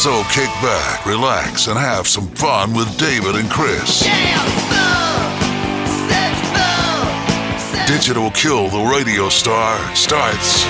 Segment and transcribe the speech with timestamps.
[0.00, 4.00] So kick back, relax, and have some fun with David and Chris.
[7.86, 10.64] Digital Kill the Radio Star starts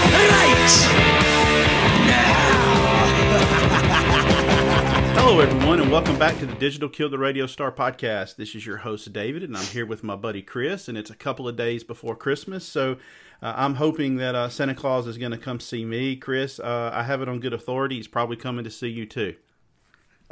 [5.31, 8.35] Hello, everyone, and welcome back to the Digital Kill the Radio Star podcast.
[8.35, 11.15] This is your host, David, and I'm here with my buddy Chris, and it's a
[11.15, 12.97] couple of days before Christmas, so
[13.41, 16.17] uh, I'm hoping that uh, Santa Claus is going to come see me.
[16.17, 17.95] Chris, uh, I have it on good authority.
[17.95, 19.37] He's probably coming to see you too.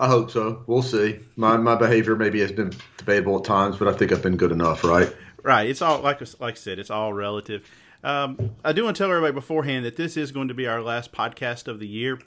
[0.01, 0.65] I hope so.
[0.67, 1.21] We'll see.
[1.37, 4.51] My my behavior maybe has been debatable at times, but I think I've been good
[4.51, 5.15] enough, right?
[5.45, 5.71] Right.
[5.71, 6.81] It's all like like I said.
[6.81, 7.71] It's all relative.
[8.03, 10.83] Um, I do want to tell everybody beforehand that this is going to be our
[10.83, 12.19] last podcast of the year,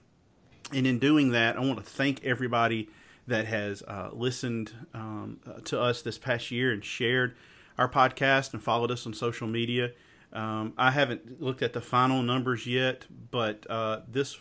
[0.74, 2.90] and in doing that, I want to thank everybody
[3.28, 7.36] that has uh, listened um, uh, to us this past year and shared
[7.78, 9.92] our podcast and followed us on social media.
[10.34, 14.38] Um, I haven't looked at the final numbers yet, but uh, this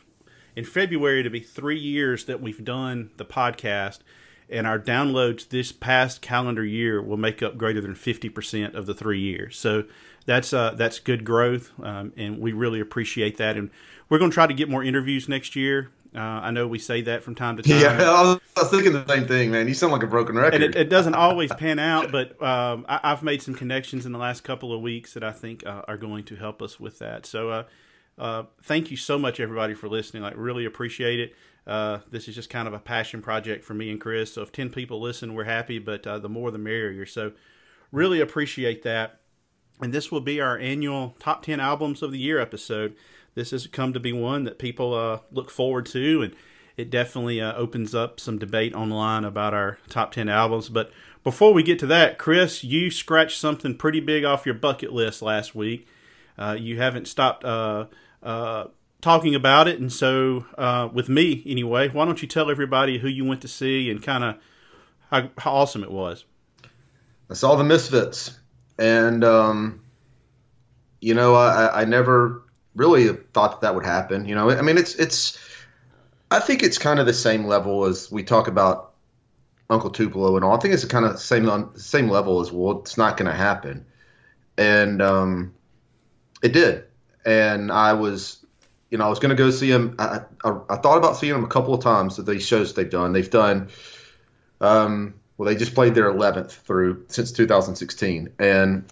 [0.56, 4.00] in February to be three years that we've done the podcast,
[4.48, 8.86] and our downloads this past calendar year will make up greater than fifty percent of
[8.86, 9.56] the three years.
[9.58, 9.84] So
[10.26, 13.56] that's uh, that's good growth, um, and we really appreciate that.
[13.56, 13.70] And
[14.08, 15.90] we're going to try to get more interviews next year.
[16.14, 17.80] Uh, I know we say that from time to time.
[17.80, 19.68] Yeah, I was, I was thinking the same thing, man.
[19.68, 20.54] You sound like a broken record.
[20.54, 24.12] and it, it doesn't always pan out, but um, I, I've made some connections in
[24.12, 26.98] the last couple of weeks that I think uh, are going to help us with
[26.98, 27.26] that.
[27.26, 27.64] So, uh,
[28.18, 30.24] uh, thank you so much, everybody, for listening.
[30.24, 31.34] Like, really appreciate it.
[31.64, 34.34] Uh, this is just kind of a passion project for me and Chris.
[34.34, 37.06] So, if ten people listen, we're happy, but uh, the more the merrier.
[37.06, 37.32] So,
[37.92, 39.20] really appreciate that.
[39.80, 42.96] And this will be our annual top ten albums of the year episode.
[43.34, 46.34] This has come to be one that people uh, look forward to, and
[46.76, 50.68] it definitely uh, opens up some debate online about our top 10 albums.
[50.68, 50.90] But
[51.22, 55.22] before we get to that, Chris, you scratched something pretty big off your bucket list
[55.22, 55.86] last week.
[56.38, 57.86] Uh, you haven't stopped uh,
[58.22, 58.64] uh,
[59.00, 59.78] talking about it.
[59.78, 63.48] And so, uh, with me anyway, why don't you tell everybody who you went to
[63.48, 64.36] see and kind of
[65.10, 66.24] how, how awesome it was?
[67.28, 68.36] I saw the Misfits,
[68.76, 69.82] and um,
[71.00, 72.42] you know, I, I never
[72.80, 74.26] really thought that that would happen.
[74.26, 75.38] You know, I mean, it's it's.
[76.30, 78.92] I think it's kind of the same level as we talk about
[79.68, 80.56] Uncle Tupelo and all.
[80.56, 82.80] I think it's kind of same same level as well.
[82.80, 83.84] It's not going to happen,
[84.56, 85.54] and um,
[86.42, 86.84] it did.
[87.26, 88.44] And I was,
[88.90, 89.96] you know, I was going to go see him.
[89.98, 92.88] I, I, I thought about seeing him a couple of times at these shows they've
[92.88, 93.12] done.
[93.12, 93.68] They've done.
[94.62, 98.90] Um, well, they just played their 11th through since 2016, and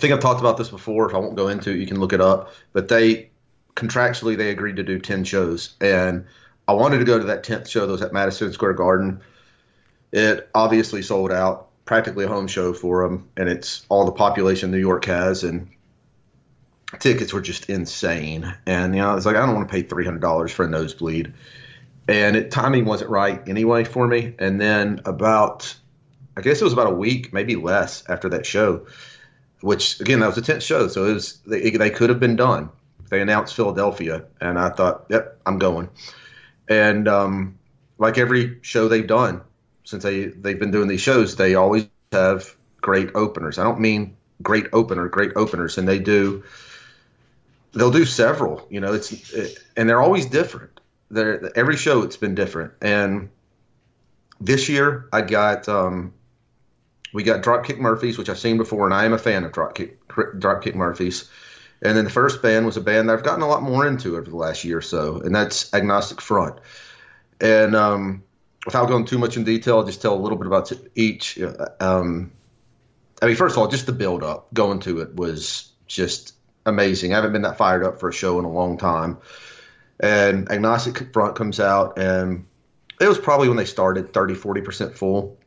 [0.00, 1.10] I think I've talked about this before.
[1.10, 2.54] If I won't go into it, you can look it up.
[2.72, 3.28] But they
[3.76, 6.24] contractually they agreed to do 10 shows, and
[6.66, 9.20] I wanted to go to that 10th show that was at Madison Square Garden.
[10.10, 14.70] It obviously sold out, practically a home show for them, and it's all the population
[14.70, 15.68] New York has, and
[16.98, 18.50] tickets were just insane.
[18.64, 20.68] And you know, it's like I don't want to pay three hundred dollars for a
[20.70, 21.34] nosebleed,
[22.08, 24.34] and it timing wasn't right anyway for me.
[24.38, 25.76] And then about,
[26.38, 28.86] I guess it was about a week, maybe less after that show,
[29.60, 32.36] which again that was a tenth show, so it was they, they could have been
[32.36, 32.70] done.
[33.08, 35.88] They announced Philadelphia, and I thought, yep, I'm going.
[36.68, 37.58] And um,
[37.98, 39.42] like every show they've done
[39.84, 43.58] since they they've been doing these shows, they always have great openers.
[43.58, 46.44] I don't mean great opener, great openers, and they do.
[47.72, 48.92] They'll do several, you know.
[48.94, 50.80] It's it, and they're always different.
[51.10, 52.72] They're every show it's been different.
[52.80, 53.30] And
[54.40, 56.12] this year I got um,
[57.12, 59.96] we got Dropkick Murphys, which I've seen before, and I am a fan of Dropkick
[60.08, 61.28] Dropkick Murphys.
[61.82, 64.16] And then the first band was a band that I've gotten a lot more into
[64.16, 66.58] over the last year or so, and that's Agnostic Front.
[67.40, 68.22] And um,
[68.66, 71.38] without going too much in detail, I'll just tell a little bit about each.
[71.80, 72.32] Um,
[73.22, 76.34] I mean, first of all, just the build up going to it was just
[76.66, 77.12] amazing.
[77.12, 79.18] I haven't been that fired up for a show in a long time.
[79.98, 82.46] And Agnostic Front comes out, and
[83.00, 85.38] it was probably when they started 30, 40% full.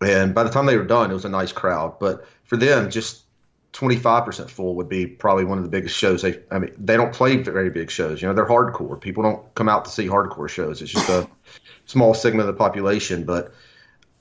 [0.00, 1.98] And by the time they were done, it was a nice crowd.
[1.98, 3.22] But for them, just
[3.72, 6.22] 25% full would be probably one of the biggest shows.
[6.22, 8.20] They, I mean, they don't play very big shows.
[8.20, 9.00] You know, they're hardcore.
[9.00, 10.82] People don't come out to see hardcore shows.
[10.82, 11.28] It's just a
[11.86, 13.24] small segment of the population.
[13.24, 13.52] But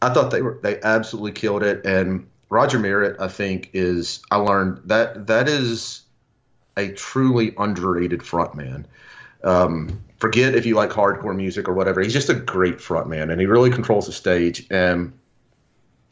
[0.02, 1.86] I thought they were, they absolutely killed it.
[1.86, 6.02] And Roger Miret, I think, is, I learned that that is
[6.78, 8.86] a truly underrated frontman.
[9.44, 12.02] Um, forget if you like hardcore music or whatever.
[12.02, 14.68] He's just a great frontman, and he really controls the stage.
[14.70, 15.14] And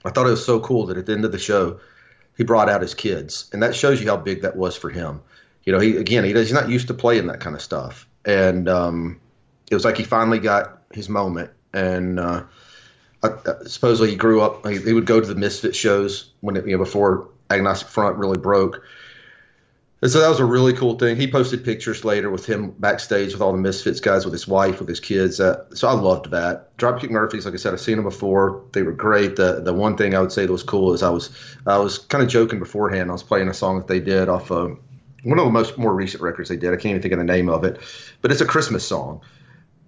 [0.06, 1.80] I thought it was so cool that at the end of the show,
[2.36, 5.22] he brought out his kids, and that shows you how big that was for him.
[5.64, 8.08] You know, he again, he does, he's not used to playing that kind of stuff,
[8.24, 9.20] and um,
[9.70, 11.52] it was like he finally got his moment.
[11.74, 12.44] And uh,
[13.24, 14.66] I, I, supposedly he grew up.
[14.66, 18.18] He, he would go to the Misfit shows when it, you know before Agnostic Front
[18.18, 18.84] really broke.
[20.00, 21.16] And so that was a really cool thing.
[21.16, 24.80] He posted pictures later with him backstage with all the Misfits guys, with his wife,
[24.80, 25.40] with his kids.
[25.40, 26.78] Uh, so I loved that.
[26.78, 28.64] Dropkick Murphys, like I said, I've seen them before.
[28.74, 29.38] They were great.
[29.38, 31.32] The the one thing I would say that was cool is I was
[31.66, 33.10] I was kind of joking beforehand.
[33.10, 34.78] I was playing a song that they did off of
[35.24, 36.74] one of the most more recent records they did.
[36.74, 37.80] I can't even think of the name of it,
[38.22, 39.22] but it's a Christmas song.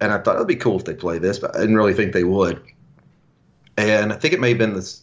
[0.00, 2.12] And I thought it'd be cool if they play this, but I didn't really think
[2.12, 2.60] they would.
[3.76, 5.02] And I think it may have been this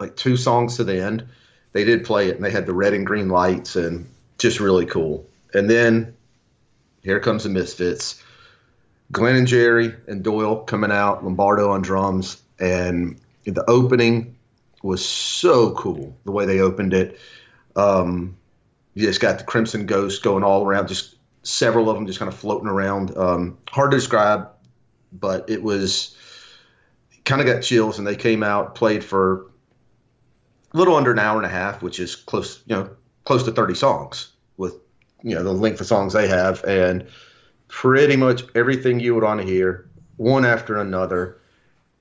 [0.00, 1.26] like two songs to the end.
[1.72, 4.11] They did play it, and they had the red and green lights, and
[4.42, 5.26] just really cool.
[5.54, 6.16] And then
[7.02, 8.22] here comes the Misfits.
[9.10, 14.36] Glenn and Jerry and Doyle coming out, Lombardo on drums, and the opening
[14.82, 17.20] was so cool the way they opened it.
[17.76, 18.36] Um,
[18.94, 22.30] you just got the Crimson Ghost going all around, just several of them just kind
[22.30, 23.16] of floating around.
[23.16, 24.48] Um, hard to describe,
[25.12, 26.16] but it was
[27.24, 29.50] kind of got chills, and they came out, played for
[30.72, 32.90] a little under an hour and a half, which is close, you know,
[33.24, 34.74] close to 30 songs with,
[35.22, 37.06] you know, the length of songs they have, and
[37.68, 41.38] pretty much everything you would want to hear, one after another.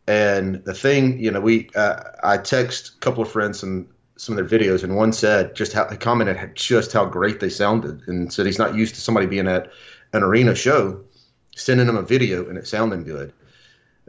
[0.08, 3.88] And the thing, you know, we uh, I text a couple of friends and
[4.18, 8.02] some of their videos, and one said just how commented just how great they sounded,
[8.08, 9.72] and said he's not used to somebody being at
[10.14, 11.04] an arena show,
[11.56, 13.34] sending him a video and it sounding good.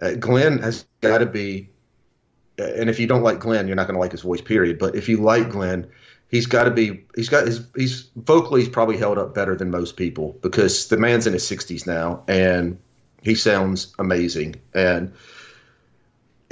[0.01, 1.71] Uh, Glenn has got to be,
[2.59, 4.79] and if you don't like Glenn, you're not going to like his voice, period.
[4.79, 5.87] But if you like Glenn,
[6.33, 9.71] he's got to be, he's got his, he's vocally he's probably held up better than
[9.71, 12.79] most people because the man's in his 60s now and
[13.23, 14.57] he sounds amazing.
[14.75, 15.13] And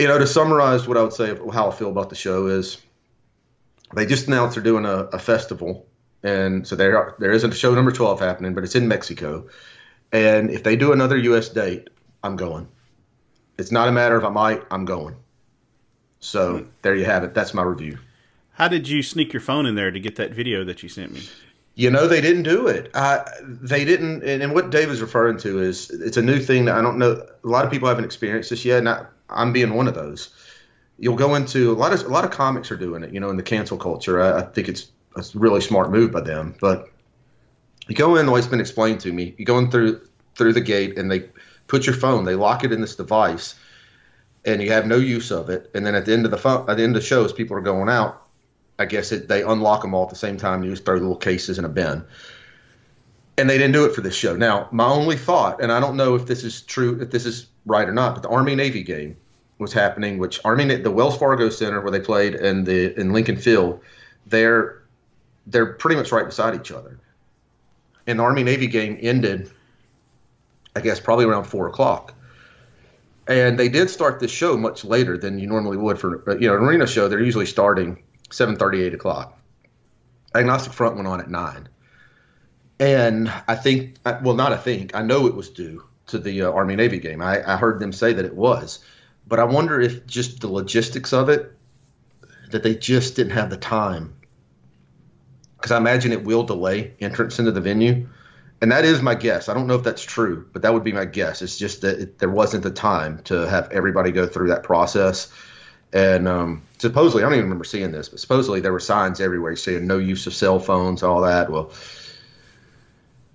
[0.01, 2.47] you know, to summarize what I would say of how I feel about the show
[2.47, 2.79] is
[3.95, 5.87] they just announced they're doing a, a festival,
[6.23, 9.49] and so there are, there isn't a show number twelve happening, but it's in Mexico.
[10.11, 11.51] And if they do another U.S.
[11.51, 11.91] date,
[12.23, 12.69] I'm going.
[13.59, 15.17] It's not a matter of I might, I'm going.
[16.19, 16.69] So hmm.
[16.81, 17.35] there you have it.
[17.35, 17.99] That's my review.
[18.53, 21.13] How did you sneak your phone in there to get that video that you sent
[21.13, 21.23] me?
[21.75, 22.91] You know, they didn't do it.
[22.95, 24.23] Uh, they didn't.
[24.23, 26.99] And, and what Dave is referring to is it's a new thing that I don't
[26.99, 27.27] know.
[27.43, 28.79] A lot of people haven't experienced this yet.
[28.79, 30.35] And I, I'm being one of those.
[30.99, 33.15] You'll go into a lot of a lot of comics are doing it.
[33.15, 36.21] You know, in the cancel culture, I, I think it's a really smart move by
[36.21, 36.55] them.
[36.61, 36.91] But
[37.89, 39.35] you go in the way it's been explained to me.
[39.39, 41.31] You go in through through the gate and they
[41.67, 42.25] put your phone.
[42.25, 43.55] They lock it in this device,
[44.45, 45.71] and you have no use of it.
[45.75, 47.57] And then at the end of the phone, at the end of the show, people
[47.57, 48.23] are going out,
[48.81, 50.65] I guess it, they unlock them all at the same time.
[50.65, 52.03] You just throw little cases in a bin.
[53.37, 54.35] And they didn't do it for this show.
[54.35, 57.47] Now, my only thought, and I don't know if this is true, if this is
[57.67, 59.19] right or not, but the Army Navy game
[59.59, 63.37] was happening, which Army the Wells Fargo Center where they played and the in Lincoln
[63.37, 63.81] Field,
[64.27, 64.83] they're
[65.47, 66.99] they're pretty much right beside each other.
[68.07, 69.51] And the Army Navy game ended,
[70.75, 72.15] I guess, probably around four o'clock.
[73.27, 76.57] And they did start this show much later than you normally would for you know
[76.57, 77.09] an arena show.
[77.09, 79.39] They're usually starting 7:30, 8 o'clock.
[80.35, 81.69] Agnostic Front went on at nine,
[82.79, 86.51] and I think, well, not I think, I know it was due to the uh,
[86.51, 87.21] Army Navy game.
[87.21, 88.79] I, I heard them say that it was,
[89.27, 91.53] but I wonder if just the logistics of it,
[92.51, 94.15] that they just didn't have the time,
[95.57, 98.09] because I imagine it will delay entrance into the venue,
[98.63, 99.49] and that is my guess.
[99.49, 101.43] I don't know if that's true, but that would be my guess.
[101.43, 105.33] It's just that it, there wasn't the time to have everybody go through that process.
[105.93, 109.57] And um, supposedly, I don't even remember seeing this, but supposedly there were signs everywhere
[109.57, 111.51] saying no use of cell phones, all that.
[111.51, 111.73] Well,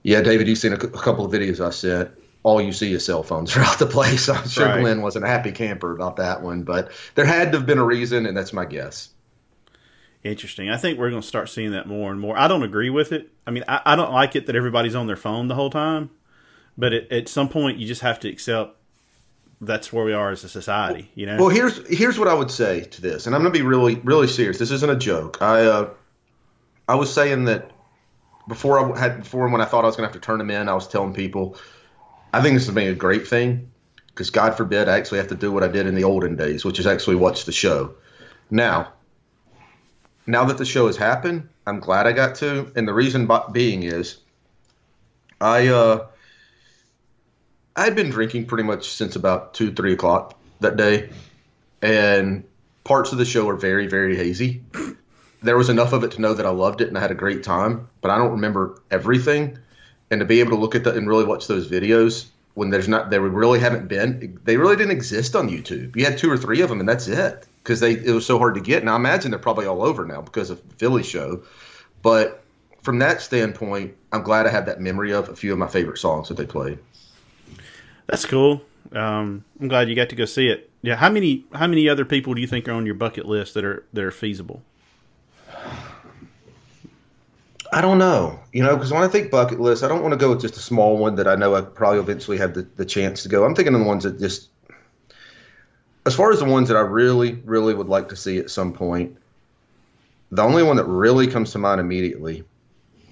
[0.03, 2.12] yeah, David, you've seen a, c- a couple of videos I sent.
[2.43, 4.29] All you see is cell phones throughout the place.
[4.29, 4.81] I'm sure Right.
[4.81, 7.83] Glenn wasn't a happy camper about that one, but there had to have been a
[7.85, 9.09] reason, and that's my guess.
[10.24, 10.69] Interesting.
[10.69, 12.38] I think we're going to start seeing that more and more.
[12.38, 13.29] I don't agree with it.
[13.45, 16.09] I mean, I, I don't like it that everybody's on their phone the whole time,
[16.77, 18.75] but it, at some point, you just have to accept
[19.65, 21.12] that's where we are as a society.
[21.15, 21.38] You know.
[21.38, 24.27] Well, here's here's what I would say to this, and I'm to be really really
[24.27, 24.57] serious.
[24.57, 25.41] This isn't a joke.
[25.41, 25.89] I uh,
[26.88, 27.72] I was saying that
[28.48, 30.69] before I had before when I thought I was to have to turn them in,
[30.69, 31.57] I was telling people
[32.36, 33.72] I think this has been a great thing
[34.07, 36.65] because God forbid I actually have to do what I did in the olden days,
[36.65, 37.95] which is actually watch the show.
[38.51, 38.91] Now,
[40.27, 43.84] now that the show has happened, I'm glad I got to, and the reason being
[43.84, 44.17] is,
[45.39, 46.07] I uh,
[47.75, 51.10] I had been drinking pretty much since about two, three o'clock that day,
[51.82, 52.46] and
[52.84, 54.63] parts of the show are very, very hazy.
[55.44, 57.15] There was enough of it to know that I loved it and I had a
[57.15, 59.60] great time, but I don't remember everything.
[60.10, 62.88] And to be able to look at that and really watch those videos when there's
[62.88, 65.96] not, they really haven't been, they really didn't exist on YouTube.
[65.96, 68.38] You had two or three of them, and that's it because they it was so
[68.38, 68.82] hard to get.
[68.82, 71.44] And I imagine they're probably all over now because of the Philly show,
[72.01, 72.44] but
[72.82, 75.98] from that standpoint, I'm glad I had that memory of a few of my favorite
[75.98, 76.79] songs that they played.
[78.07, 78.62] That's cool.
[78.91, 80.69] Um, I'm glad you got to go see it.
[80.81, 83.55] Yeah, how many how many other people do you think are on your bucket list
[83.55, 84.62] that are that are feasible?
[87.74, 90.17] I don't know, you know, because when I think bucket list, I don't want to
[90.17, 92.85] go with just a small one that I know I probably eventually have the, the
[92.85, 93.43] chance to go.
[93.43, 94.50] I'm thinking of the ones that just,
[96.05, 98.71] as far as the ones that I really, really would like to see at some
[98.71, 99.17] point,
[100.31, 102.43] the only one that really comes to mind immediately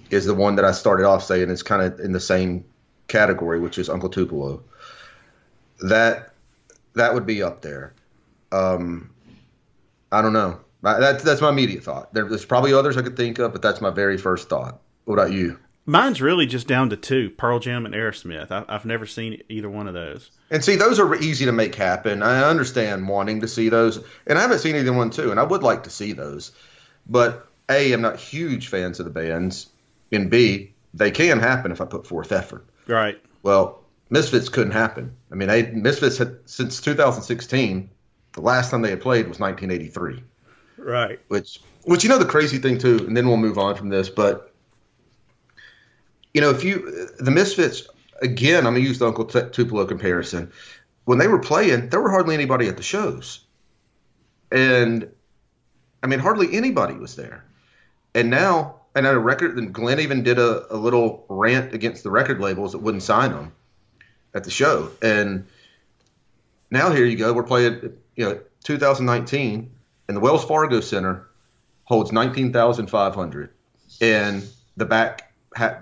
[0.08, 2.64] is the one that I started off saying is kind of in the same
[3.08, 4.62] category, which is Uncle Tupelo.
[5.84, 6.32] That
[6.94, 7.94] that would be up there.
[8.50, 9.10] Um,
[10.10, 10.60] I don't know.
[10.82, 12.12] That's that's my immediate thought.
[12.14, 14.80] There's probably others I could think of, but that's my very first thought.
[15.04, 15.58] What about you?
[15.86, 18.50] Mine's really just down to two: Pearl Jam and Aerosmith.
[18.50, 20.30] I, I've never seen either one of those.
[20.50, 22.22] And see, those are easy to make happen.
[22.22, 25.44] I understand wanting to see those, and I haven't seen either one too, and I
[25.44, 26.52] would like to see those.
[27.06, 29.68] But a, I'm not huge fans of the bands,
[30.10, 32.64] and b, they can happen if I put forth effort.
[32.86, 33.20] Right.
[33.42, 33.83] Well,
[34.14, 35.16] Misfits couldn't happen.
[35.32, 37.90] I mean, they, Misfits had since 2016.
[38.34, 40.22] The last time they had played was 1983.
[40.78, 41.18] Right.
[41.28, 44.08] which which you know the crazy thing too, and then we'll move on from this,
[44.08, 44.52] but
[46.32, 47.88] you know if you the Misfits
[48.22, 50.52] again, I'm gonna use the Uncle T- Tupelo comparison.
[51.06, 53.40] When they were playing, there were hardly anybody at the shows,
[54.52, 55.10] and
[56.04, 57.44] I mean hardly anybody was there.
[58.14, 62.04] And now, and at a record, and Glenn even did a, a little rant against
[62.04, 63.52] the record labels that wouldn't sign them
[64.34, 65.46] at the show, and
[66.70, 69.70] now here you go, we're playing, you know, 2019
[70.08, 71.28] and the Wells Fargo Center
[71.84, 73.50] holds 19,500
[74.00, 74.44] and
[74.76, 75.32] the back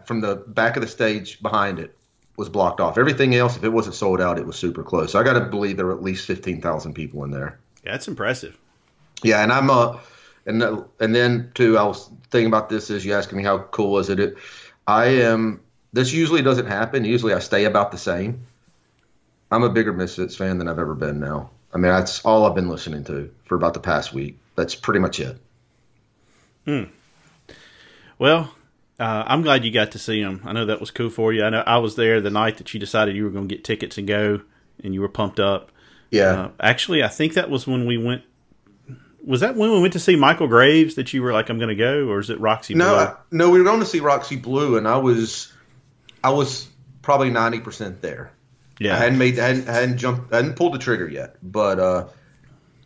[0.06, 1.96] from the back of the stage behind it
[2.36, 2.98] was blocked off.
[2.98, 5.12] Everything else if it wasn't sold out it was super close.
[5.12, 7.58] So I got to believe there were at least 15,000 people in there.
[7.84, 8.58] Yeah, that's impressive.
[9.22, 9.98] Yeah, and I'm uh
[10.44, 13.58] and uh, and then too I was thinking about this as you asking me how
[13.58, 14.20] cool is it?
[14.20, 14.36] it
[14.86, 15.60] I am
[15.92, 17.04] this usually doesn't happen.
[17.04, 18.46] Usually I stay about the same.
[19.50, 21.50] I'm a bigger Misfits fan than I've ever been now.
[21.74, 24.38] I mean, that's all I've been listening to for about the past week.
[24.56, 25.38] That's pretty much it.
[26.66, 26.84] Hmm.
[28.18, 28.54] Well,
[29.00, 30.42] uh, I'm glad you got to see them.
[30.44, 31.44] I know that was cool for you.
[31.44, 33.64] I know I was there the night that you decided you were going to get
[33.64, 34.42] tickets and go,
[34.82, 35.72] and you were pumped up.
[36.10, 36.24] Yeah.
[36.32, 38.22] Uh, actually, I think that was when we went.
[39.24, 41.68] Was that when we went to see Michael Graves that you were like, "I'm going
[41.68, 42.74] to go," or is it Roxy?
[42.74, 42.98] no, Blue?
[42.98, 45.51] I, no, we were going to see Roxy Blue, and I was,
[46.22, 46.68] I was
[47.02, 48.32] probably ninety percent there.
[48.78, 51.36] yeah, I hadn't made, I hadn't, I hadn't jumped, I hadn't pulled the trigger yet,
[51.42, 52.08] but uh,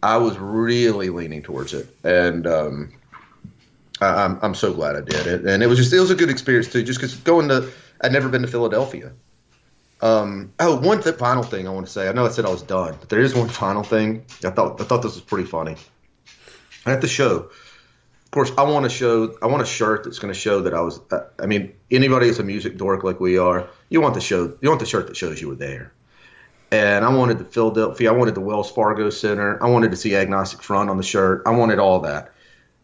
[0.03, 2.93] I was really leaning towards it, and um,
[4.01, 6.15] I, I'm, I'm so glad I did it, and it was just, it was a
[6.15, 9.13] good experience too, just because going to, I'd never been to Philadelphia.
[10.03, 12.07] Um, oh, one th- final thing I want to say.
[12.07, 14.27] I know I said I was done, but there is one final thing.
[14.45, 15.77] I thought, I thought this was pretty funny.
[16.85, 17.51] At the show,
[18.27, 19.35] of course, I want to show.
[19.41, 21.01] I want a shirt that's going to show that I was.
[21.11, 24.57] I, I mean, anybody that's a music dork like we are, you want the show.
[24.61, 25.93] You want the shirt that shows you were there.
[26.73, 28.13] And I wanted the Philadelphia.
[28.13, 29.63] I wanted the Wells Fargo Center.
[29.63, 31.45] I wanted to see Agnostic Front on the shirt.
[31.47, 32.33] I wanted all that.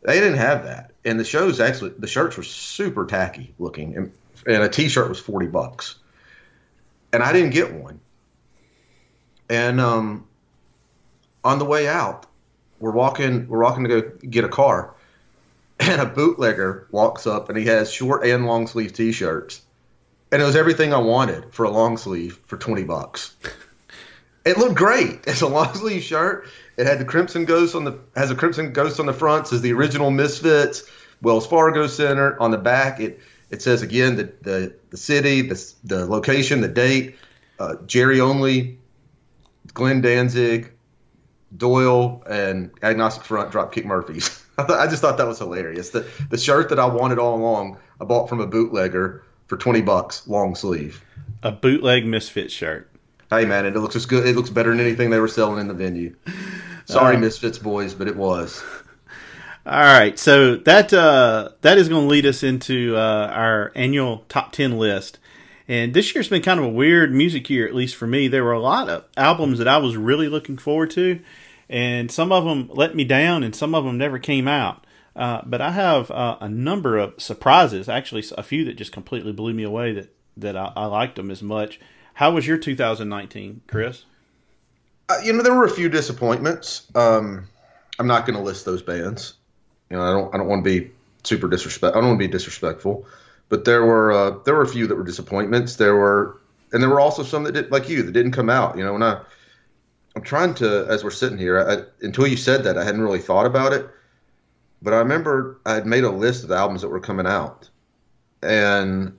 [0.02, 0.92] They didn't have that.
[1.04, 4.12] And the shows actually, the shirts were super tacky looking, and,
[4.46, 5.96] and a T-shirt was forty bucks.
[7.12, 8.00] And I didn't get one.
[9.50, 10.26] And um,
[11.44, 12.26] on the way out,
[12.78, 13.48] we're walking.
[13.48, 14.94] We're walking to go get a car,
[15.80, 19.62] and a bootlegger walks up, and he has short and long sleeve T-shirts,
[20.30, 23.34] and it was everything I wanted for a long sleeve for twenty bucks.
[24.44, 25.20] It looked great.
[25.26, 26.48] It's a long sleeve shirt.
[26.76, 29.46] It had the Crimson Ghost on the has a Crimson Ghost on the front.
[29.46, 30.84] Says the original Misfits,
[31.20, 32.98] Wells Fargo Center on the back.
[32.98, 37.16] It it says again the the, the city, the the location, the date,
[37.58, 38.78] uh, Jerry Only,
[39.72, 40.72] Glenn Danzig,
[41.56, 44.44] Doyle, and Agnostic Front Dropkick Murphys.
[44.62, 45.90] I, thought, I just thought that was hilarious.
[45.90, 49.82] The the shirt that I wanted all along, I bought from a bootlegger for twenty
[49.82, 51.02] bucks, long sleeve.
[51.42, 52.88] a bootleg Misfit shirt.
[53.30, 54.26] Hey man, it looks as good.
[54.26, 56.14] It looks better than anything they were selling in the venue.
[56.86, 58.62] Sorry, Uh, Misfits boys, but it was.
[59.64, 64.24] All right, so that uh, that is going to lead us into uh, our annual
[64.28, 65.20] top ten list,
[65.68, 68.26] And this year's been kind of a weird music year, at least for me.
[68.26, 71.20] There were a lot of albums that I was really looking forward to,
[71.72, 74.86] and some of them let me down, and some of them never came out.
[75.16, 79.32] Uh, but I have uh, a number of surprises, actually, a few that just completely
[79.32, 81.80] blew me away that, that I, I liked them as much.
[82.14, 84.04] How was your 2019, Chris?
[85.08, 86.86] Uh, you know, there were a few disappointments.
[86.94, 87.48] Um,
[87.98, 89.34] I'm not going to list those bands.
[89.88, 90.34] You know, I don't.
[90.34, 90.90] I don't want to be
[91.24, 91.96] super disrespect.
[91.96, 93.06] I don't want to be disrespectful,
[93.48, 95.76] but there were uh, there were a few that were disappointments.
[95.76, 96.38] There were,
[96.72, 98.78] and there were also some that did, like you, that didn't come out.
[98.78, 99.22] You know, when I,
[100.14, 103.18] I'm trying to, as we're sitting here, I, until you said that, I hadn't really
[103.18, 103.88] thought about it.
[104.82, 107.70] But I remember I had made a list of the albums that were coming out,
[108.42, 109.16] and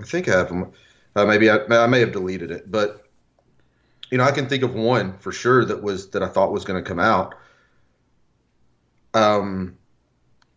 [0.00, 0.72] I think I have them.
[1.14, 3.06] Uh, maybe I, I may have deleted it, but
[4.10, 6.64] you know, I can think of one for sure that was that I thought was
[6.64, 7.36] going to come out.
[9.14, 9.78] Um,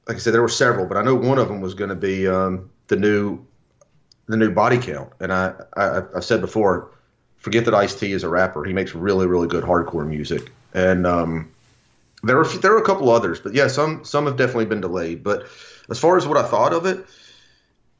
[0.07, 1.95] like I said, there were several, but I know one of them was going to
[1.95, 3.45] be um, the new
[4.25, 6.96] the new Body Count, and I, I I've said before,
[7.47, 8.65] forget that Ice T is a rapper.
[8.65, 11.49] He makes really really good hardcore music, and um,
[12.21, 15.23] there are there were a couple others, but yeah, some some have definitely been delayed.
[15.23, 15.47] But
[15.89, 17.05] as far as what I thought of it,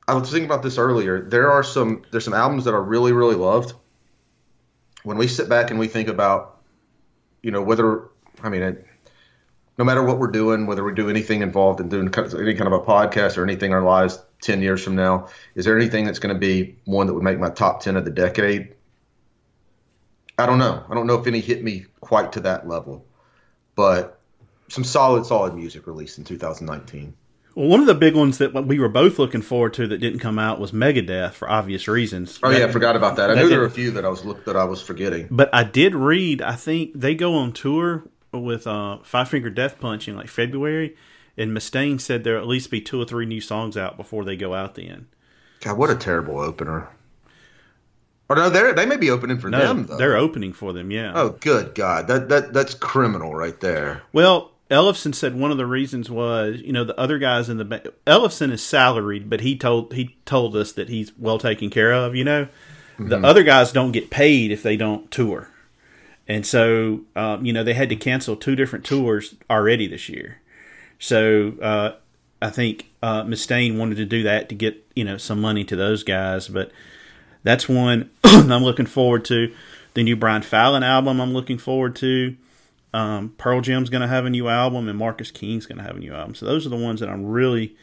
[0.06, 1.22] I was thinking about this earlier.
[1.22, 3.74] There are some there's some albums that I really really loved.
[5.04, 6.60] When we sit back and we think about,
[7.42, 8.10] you know, whether
[8.44, 8.86] I mean, it,
[9.78, 12.74] no matter what we're doing, whether we do anything involved in doing any kind of
[12.74, 16.20] a podcast or anything in our lives ten years from now, is there anything that's
[16.20, 18.74] going to be one that would make my top ten of the decade?
[20.38, 20.84] I don't know.
[20.90, 23.06] I don't know if any hit me quite to that level,
[23.76, 24.20] but
[24.70, 27.14] some solid, solid music released in 2019.
[27.56, 30.20] Well, one of the big ones that we were both looking forward to that didn't
[30.20, 32.40] come out was Megadeth for obvious reasons.
[32.44, 33.32] Oh That- yeah, I forgot about that.
[33.32, 35.28] I that knew there were a few that I was look that I was forgetting.
[35.32, 36.42] But I did read.
[36.44, 40.96] I think they go on tour with uh, Five Finger Death Punch in like February,
[41.36, 44.36] and Mustaine said there'll at least be two or three new songs out before they
[44.38, 44.76] go out.
[44.76, 45.08] Then
[45.62, 46.90] God, what a terrible opener.
[48.30, 49.98] Or no, they they may be opening for no, them though.
[49.98, 50.92] they're opening for them.
[50.92, 51.14] Yeah.
[51.16, 54.02] Oh, good God, that that that's criminal right there.
[54.12, 57.64] Well, Ellefson said one of the reasons was, you know, the other guys in the
[57.64, 57.90] band.
[58.06, 62.16] Ellefson is salaried, but he told he told us that he's well taken care of.
[62.16, 62.48] You know,
[63.00, 65.50] the other guys don't get paid if they don't tour,
[66.28, 70.42] and so um, you know they had to cancel two different tours already this year.
[71.00, 71.96] So uh,
[72.42, 75.78] I think uh, Mustaine wanted to do that to get you know some money to
[75.78, 76.72] those guys, but
[77.48, 79.54] that's one I'm looking forward to.
[79.94, 82.36] The new Brian Fallon album I'm looking forward to.
[82.94, 85.96] Um, Pearl Jam's going to have a new album, and Marcus King's going to have
[85.96, 86.36] a new album.
[86.36, 87.76] So those are the ones that I'm really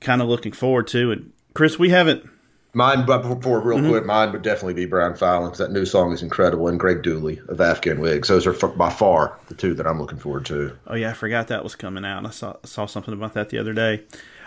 [0.00, 1.12] kind of looking forward to.
[1.12, 2.28] And Chris, we haven't.
[2.74, 3.90] Mine, but before real Mm-hmm.
[3.90, 7.02] quick, mine would definitely be Brian Fallon because that new song is incredible, and Greg
[7.02, 8.28] Dulli of Afghan Whigs.
[8.28, 10.74] Those are f- by far the two that I'm looking forward to.
[10.86, 12.24] Oh yeah, I forgot that was coming out.
[12.24, 14.04] I saw saw something about that the other day.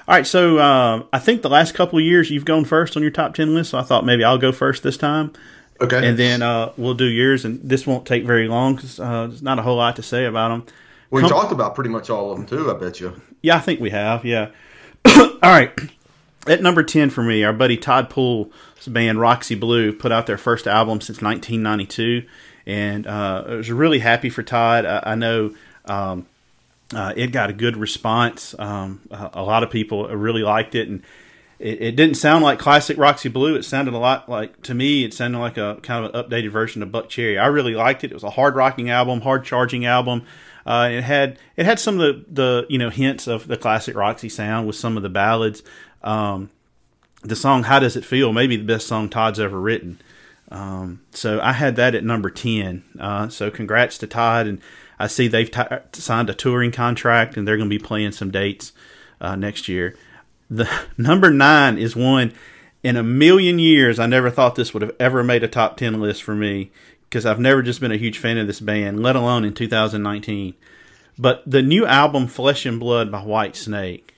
[0.08, 3.02] All right, so um, I think the last couple of years you've gone first on
[3.02, 3.72] your top ten list.
[3.72, 5.34] So I thought maybe I'll go first this time.
[5.82, 7.44] Okay, and then uh, we'll do yours.
[7.44, 10.26] And this won't take very long because uh, there's not a whole lot to say
[10.26, 10.66] about them.
[11.10, 12.70] we com- talked about pretty much all of them too.
[12.70, 13.20] I bet you.
[13.42, 14.24] Yeah, I think we have.
[14.24, 14.52] Yeah.
[15.06, 15.72] All right.
[16.48, 18.52] At number ten for me, our buddy Todd Poole's
[18.88, 22.28] band Roxy Blue put out their first album since 1992,
[22.68, 24.86] and uh, I was really happy for Todd.
[24.86, 25.56] I, I know.
[25.86, 26.28] Um,
[26.94, 28.54] uh, it got a good response.
[28.60, 31.02] Um, a, lot of people really liked it, and
[31.58, 33.56] it, it didn't sound like classic Roxy Blue.
[33.56, 35.04] It sounded a lot like to me.
[35.04, 37.42] It sounded like a kind of an updated version of Buckcherry.
[37.42, 38.12] I really liked it.
[38.12, 40.26] It was a hard rocking album, hard charging album.
[40.66, 43.96] Uh, it had it had some of the, the you know hints of the classic
[43.96, 45.64] Roxy sound with some of the ballads.
[46.04, 46.52] Um,
[47.24, 50.00] the song "How Does It Feel" maybe the best song Todd's ever written.
[50.52, 52.84] Um, so I had that at number ten.
[53.00, 54.62] Uh, so congrats to Todd, and
[55.00, 55.62] I see they've t-
[55.94, 58.72] signed a touring contract, and they're going to be playing some dates
[59.20, 59.96] uh, next year.
[60.50, 62.34] The number nine is one
[62.84, 64.00] in a million years.
[64.00, 66.72] I never thought this would have ever made a top ten list for me
[67.10, 70.54] because I've never just been a huge fan of this band, let alone in 2019.
[71.18, 74.12] But the new album "Flesh and Blood" by Whitesnake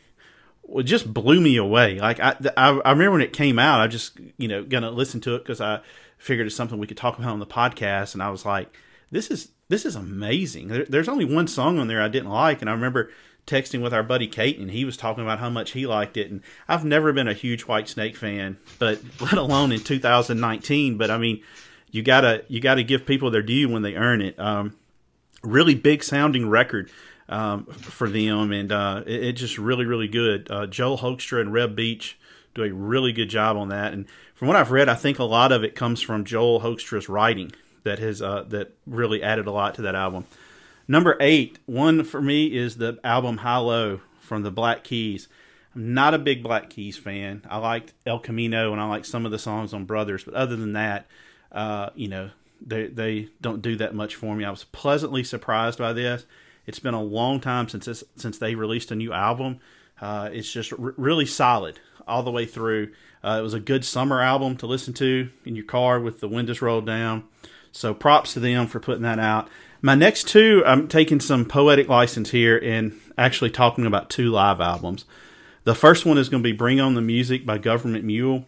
[0.76, 2.00] it just blew me away.
[2.00, 5.22] Like I, I, I remember when it came out, I just you know gonna listen
[5.22, 5.82] to it because I
[6.18, 8.74] figured it's something we could talk about on the podcast, and I was like,
[9.12, 10.68] this is this is amazing.
[10.68, 13.12] There, there's only one song on there I didn't like, and I remember
[13.46, 16.30] texting with our buddy Kate, and he was talking about how much he liked it.
[16.30, 20.98] And I've never been a huge Whitesnake fan, but let alone in 2019.
[20.98, 21.42] But I mean,
[21.92, 24.38] you gotta you gotta give people their due when they earn it.
[24.40, 24.76] Um,
[25.44, 26.92] really big sounding record
[27.30, 30.50] um, for them, and uh, it, just really, really good.
[30.52, 32.18] Uh, Joel Hoekstra and Reb Beach
[32.56, 35.24] do a really good job on that, and from what I've read, I think a
[35.24, 37.52] lot of it comes from Joel Hoekstra's writing
[37.88, 40.26] that has uh, that really added a lot to that album.
[40.88, 45.28] Number eight, one for me is the album High Low from the Black Keys.
[45.74, 47.44] I'm not a big Black Keys fan.
[47.50, 50.56] I liked El Camino and I like some of the songs on Brothers, but other
[50.56, 51.08] than that,
[51.52, 52.30] uh, you know,
[52.66, 54.44] they they don't do that much for me.
[54.46, 56.26] I was pleasantly surprised by this.
[56.66, 59.60] It's been a long time since this, since they released a new album.
[60.02, 62.92] Uh, it's just r- really solid all the way through.
[63.24, 66.28] Uh, it was a good summer album to listen to in your car with the
[66.28, 67.24] windows rolled down.
[67.72, 69.50] So props to them for putting that out.
[69.82, 74.60] My next two, I'm taking some poetic license here and actually talking about two live
[74.60, 75.06] albums.
[75.64, 78.46] The first one is going to be Bring On the Music by Government Mule.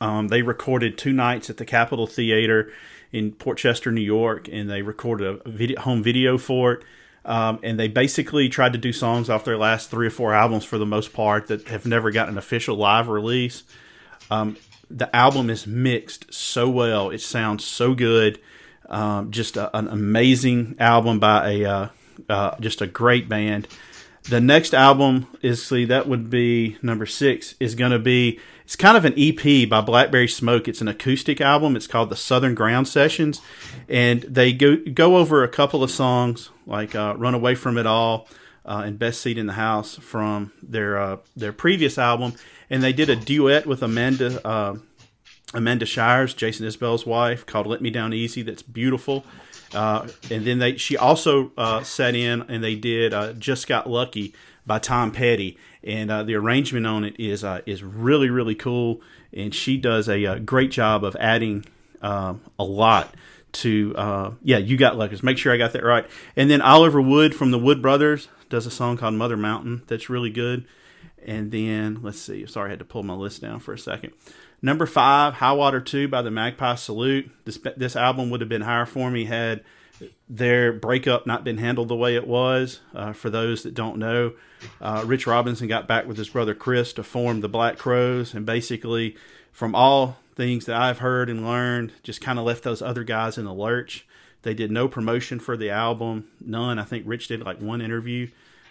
[0.00, 2.72] Um, they recorded two nights at the Capitol Theater
[3.12, 6.84] in Port Chester, New York, and they recorded a video, home video for it.
[7.24, 10.64] Um, and they basically tried to do songs off their last three or four albums
[10.64, 13.64] for the most part that have never gotten an official live release.
[14.30, 14.56] Um,
[14.90, 18.40] the album is mixed so well; it sounds so good.
[18.88, 21.88] Um, just a, an amazing album by a uh,
[22.28, 23.68] uh, just a great band.
[24.24, 28.76] The next album is see that would be number six is going to be it's
[28.76, 30.68] kind of an EP by Blackberry Smoke.
[30.68, 31.74] It's an acoustic album.
[31.74, 33.40] It's called the Southern Ground Sessions,
[33.88, 37.86] and they go go over a couple of songs like uh, "Run Away from It
[37.86, 38.28] All"
[38.66, 42.34] uh, and "Best Seat in the House" from their uh, their previous album,
[42.70, 44.76] and they did a duet with Amanda uh,
[45.54, 49.24] Amanda Shires, Jason Isbell's wife, called "Let Me Down Easy." That's beautiful.
[49.74, 53.88] Uh, and then they she also uh, sat in and they did uh, "Just Got
[53.88, 54.34] Lucky"
[54.66, 59.00] by Tom Petty, and uh, the arrangement on it is uh, is really really cool.
[59.32, 61.66] And she does a, uh great job of adding
[62.00, 63.14] a lot
[63.52, 64.58] to yeah.
[64.58, 65.18] You got lucky.
[65.22, 66.06] Make sure I got that right.
[66.36, 70.08] And then Oliver Wood from the Wood Brothers does a song called "Mother Mountain" that's
[70.08, 70.66] really good.
[71.24, 72.46] And then let's see.
[72.46, 74.12] Sorry, I had to pull my list down for a second.
[74.60, 77.30] Number five, High Water Two by the Magpie Salute.
[77.44, 79.62] This this album would have been higher for me had
[80.28, 82.80] their breakup not been handled the way it was.
[82.94, 84.32] Uh, for those that don't know,
[84.80, 88.46] uh, Rich Robinson got back with his brother Chris to form the Black Crowes, and
[88.46, 89.16] basically,
[89.52, 93.38] from all things that I've heard and learned, just kind of left those other guys
[93.38, 94.06] in the lurch.
[94.42, 96.78] They did no promotion for the album, none.
[96.78, 98.28] I think Rich did like one interview.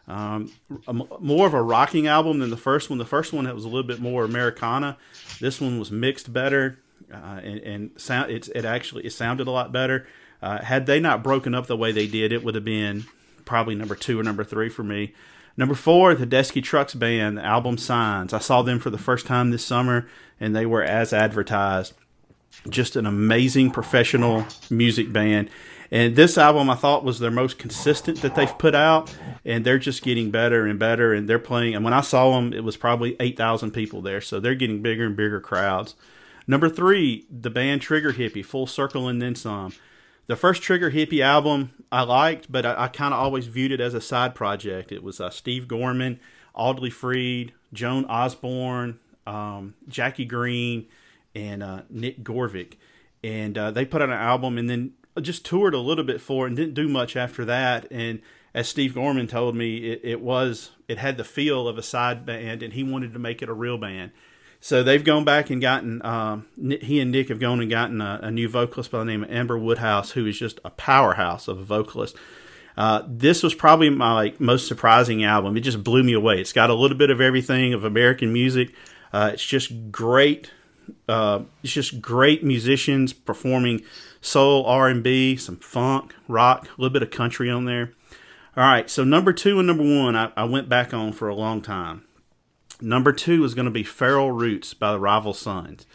[0.08, 0.54] Um,
[0.88, 2.98] a more of a rocking album than the first one.
[2.98, 4.98] The first one it was a little bit more Americana.
[5.42, 6.80] This one was mixed better,
[7.14, 8.32] uh, and, and sound.
[8.32, 10.08] It's it actually it sounded a lot better.
[10.42, 13.06] Uh, had they not broken up the way they did, it would have been
[13.44, 15.14] probably number two or number three for me.
[15.58, 18.32] Number four, the Tedeschi Trucks Band, the album Signs.
[18.32, 20.08] I saw them for the first time this summer,
[20.40, 21.94] and they were as advertised.
[22.70, 25.50] Just an amazing professional music band.
[25.92, 29.80] And this album I thought was their most consistent that they've put out, and they're
[29.80, 31.14] just getting better and better.
[31.14, 31.76] And they're playing.
[31.76, 34.82] And when I saw them, it was probably eight thousand people there, so they're getting
[34.82, 35.96] bigger and bigger crowds.
[36.46, 39.74] Number three, the band Trigger Hippy, Full Circle and Then Some.
[40.28, 43.80] The first Trigger Hippy album I liked, but I, I kind of always viewed it
[43.80, 44.92] as a side project.
[44.92, 46.20] It was uh, Steve Gorman,
[46.54, 50.88] Audley Freed, Joan Osborne, um, Jackie Greene,
[51.34, 52.74] and uh, Nick Govrik.
[53.24, 56.48] And uh, they put out an album and then just toured a little bit for
[56.48, 57.88] and didn't do much after that.
[57.92, 58.22] And
[58.54, 62.26] as Steve Gorman told me, it, it was it had the feel of a side
[62.26, 64.12] band, and he wanted to make it a real band.
[64.60, 66.04] So they've gone back and gotten.
[66.04, 69.24] Um, he and Nick have gone and gotten a, a new vocalist by the name
[69.24, 72.16] of Amber Woodhouse, who is just a powerhouse of a vocalist.
[72.76, 75.58] Uh, this was probably my like most surprising album.
[75.58, 76.40] It just blew me away.
[76.40, 78.74] It's got a little bit of everything of American music.
[79.12, 80.52] Uh, it's just great.
[81.08, 83.82] Uh, it's just great musicians performing
[84.22, 87.94] soul, R and B, some funk, rock, a little bit of country on there.
[88.56, 91.36] All right, so number two and number one, I, I went back on for a
[91.36, 92.04] long time.
[92.82, 95.86] Number two is going to be Feral Roots by the Rival Sons.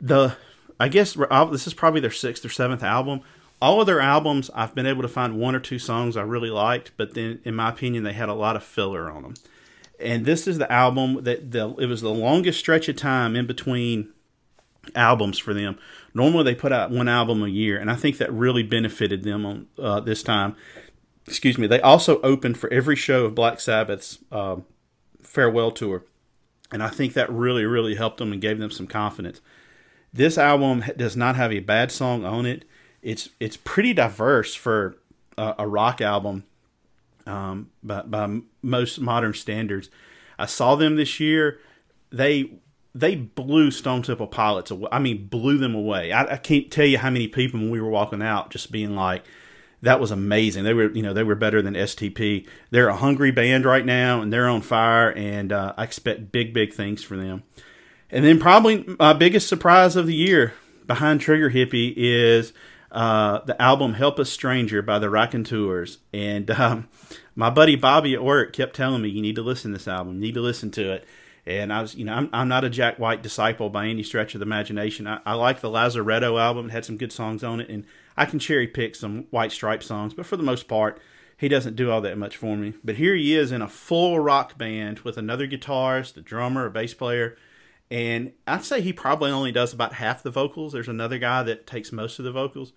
[0.00, 0.36] The
[0.78, 1.14] I guess
[1.50, 3.20] this is probably their sixth or seventh album.
[3.60, 6.48] All of their albums, I've been able to find one or two songs I really
[6.48, 9.34] liked, but then, in my opinion, they had a lot of filler on them.
[10.00, 13.46] And this is the album that the it was the longest stretch of time in
[13.46, 14.10] between
[14.94, 15.78] albums for them.
[16.14, 19.46] Normally, they put out one album a year, and I think that really benefited them
[19.46, 20.56] on uh, this time.
[21.26, 21.66] Excuse me.
[21.66, 24.64] They also opened for every show of Black Sabbath's um,
[25.22, 26.04] farewell tour,
[26.72, 29.40] and I think that really, really helped them and gave them some confidence.
[30.12, 32.64] This album does not have a bad song on it.
[33.02, 34.96] It's it's pretty diverse for
[35.38, 36.44] a, a rock album
[37.26, 39.90] um, by, by most modern standards.
[40.38, 41.58] I saw them this year.
[42.10, 42.50] They
[42.94, 44.88] they blew Stone Temple Pilots away.
[44.90, 46.12] I mean, blew them away.
[46.12, 48.96] I, I can't tell you how many people when we were walking out just being
[48.96, 49.24] like,
[49.82, 52.46] "That was amazing." They were, you know, they were better than STP.
[52.70, 55.12] They're a hungry band right now, and they're on fire.
[55.12, 57.44] And uh, I expect big, big things for them.
[58.10, 60.54] And then probably my biggest surprise of the year
[60.86, 62.52] behind Trigger Hippy is
[62.90, 65.98] uh, the album "Help a Stranger" by the Raconteurs.
[66.12, 66.88] And um,
[67.34, 70.14] my buddy Bobby at work kept telling me, "You need to listen to this album.
[70.14, 71.06] You need to listen to it."
[71.46, 74.34] And I was, you know, I'm, I'm not a Jack White disciple by any stretch
[74.34, 75.06] of the imagination.
[75.06, 77.84] I, I like the Lazaretto album; it had some good songs on it, and
[78.16, 80.14] I can cherry pick some White Stripe songs.
[80.14, 81.00] But for the most part,
[81.36, 82.74] he doesn't do all that much for me.
[82.84, 86.70] But here he is in a full rock band with another guitarist, a drummer, a
[86.70, 87.36] bass player,
[87.90, 90.72] and I'd say he probably only does about half the vocals.
[90.72, 92.72] There's another guy that takes most of the vocals.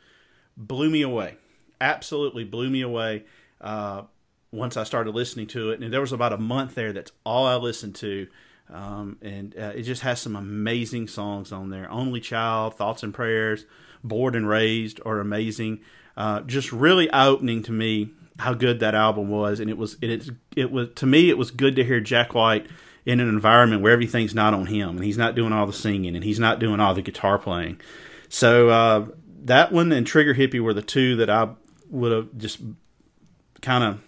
[0.57, 1.37] Blew me away,
[1.79, 3.25] absolutely blew me away.
[3.61, 4.03] Uh,
[4.51, 6.93] once I started listening to it, and there was about a month there.
[6.93, 8.27] That's all I listened to,
[8.71, 11.89] um, and uh, it just has some amazing songs on there.
[11.89, 13.65] Only Child, Thoughts and Prayers,
[14.03, 15.81] Bored and Razed are amazing.
[16.15, 20.09] Uh, just really opening to me how good that album was, and it was it,
[20.09, 22.67] it it was to me it was good to hear Jack White
[23.05, 26.15] in an environment where everything's not on him, and he's not doing all the singing,
[26.15, 27.79] and he's not doing all the guitar playing.
[28.29, 29.05] So uh,
[29.43, 31.49] that one and Trigger Hippy were the two that I
[31.89, 32.59] would have just
[33.61, 34.01] kind of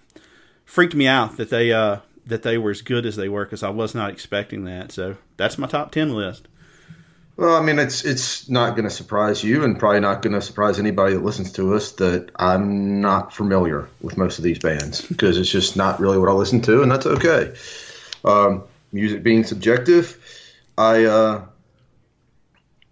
[0.65, 3.63] freaked me out that they uh, that they were as good as they were because
[3.63, 4.91] I was not expecting that.
[4.91, 6.47] So that's my top ten list.
[7.37, 10.41] Well, I mean, it's it's not going to surprise you, and probably not going to
[10.41, 15.01] surprise anybody that listens to us that I'm not familiar with most of these bands
[15.01, 17.53] because it's just not really what I listen to, and that's okay.
[18.23, 18.63] Um,
[18.95, 20.17] music being subjective,
[20.77, 21.45] I, uh,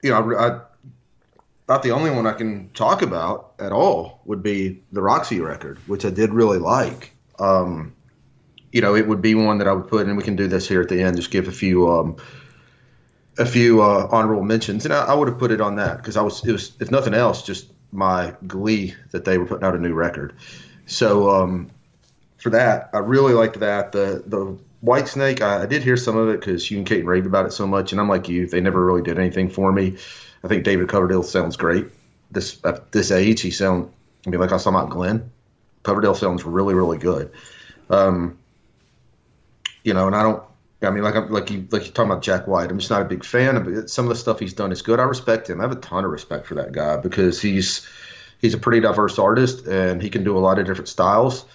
[0.03, 0.61] you know, I, I
[1.65, 5.79] about the only one I can talk about at all would be the Roxy record,
[5.87, 7.13] which I did really like.
[7.39, 7.95] Um,
[8.73, 10.67] you know, it would be one that I would put, and we can do this
[10.67, 11.15] here at the end.
[11.15, 11.89] Just give a few.
[11.89, 12.17] Um,
[13.39, 16.17] a few uh, honorable mentions, and I, I would have put it on that because
[16.17, 19.73] I was it was if nothing else just my glee that they were putting out
[19.73, 20.33] a new record.
[20.85, 21.71] So um,
[22.37, 23.91] for that, I really liked that.
[23.91, 27.25] The the Whitesnake, I, I did hear some of it because you and Kate raved
[27.25, 29.97] about it so much, and I'm like you, they never really did anything for me.
[30.43, 31.87] I think David Coverdale sounds great.
[32.31, 33.91] This this age, he sound.
[34.25, 35.31] I mean, like I talking about Glenn,
[35.83, 37.31] Coverdale sounds really really good.
[37.89, 38.39] Um,
[39.83, 40.43] you know, and I don't.
[40.81, 42.69] I mean, like I'm like you like you're talking about Jack White.
[42.69, 43.89] I'm just not a big fan of.
[43.89, 44.99] Some of the stuff he's done is good.
[44.99, 45.61] I respect him.
[45.61, 47.87] I have a ton of respect for that guy because he's
[48.41, 51.45] he's a pretty diverse artist and he can do a lot of different styles.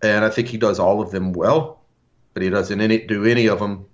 [0.00, 1.77] And I think he does all of them well,
[2.38, 3.84] but he doesn't any, do any of them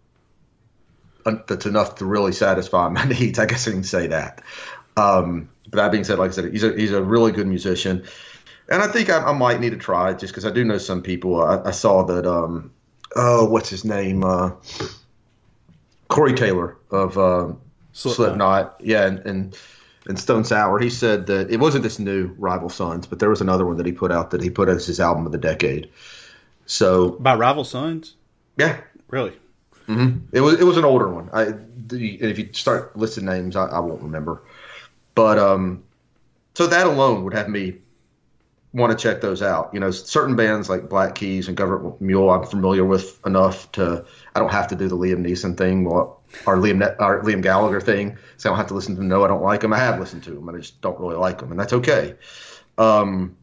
[1.25, 3.39] that's enough to really satisfy my needs.
[3.39, 4.43] I guess I can say that.
[4.99, 8.05] Um, but that being said, like I said, he's a he's a really good musician,
[8.69, 10.77] and I think I, I might need to try it just because I do know
[10.77, 11.43] some people.
[11.43, 12.27] I, I saw that.
[12.27, 12.71] Um,
[13.17, 14.23] oh, what's his name?
[14.23, 14.51] Uh,
[16.09, 17.55] Corey Taylor of uh,
[17.93, 18.17] Slipknot.
[18.17, 18.81] Slipknot.
[18.81, 19.59] Yeah, and, and
[20.07, 20.81] and Stone Sour.
[20.81, 23.87] He said that it wasn't this new Rival Sons, but there was another one that
[23.87, 25.91] he put out that he put as his album of the decade.
[26.67, 28.17] So By Rival Sons,
[28.57, 29.33] yeah, really.
[30.33, 31.29] it was it was an older one.
[31.33, 31.45] I
[31.87, 34.43] the, and if you start listing names, I, I won't remember.
[35.15, 35.85] But um,
[36.55, 37.79] so that alone would have me
[38.73, 39.71] want to check those out.
[39.73, 44.05] You know, certain bands like Black Keys and Government Mule, I'm familiar with enough to.
[44.35, 47.81] I don't have to do the Liam Neeson thing or, or Liam or Liam Gallagher
[47.81, 48.19] thing.
[48.37, 49.09] So I don't have to listen to them.
[49.09, 49.73] No, I don't like them.
[49.73, 52.17] I have listened to them, and I just don't really like them, and that's okay.
[52.77, 53.37] Um,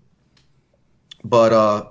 [1.24, 1.86] but uh,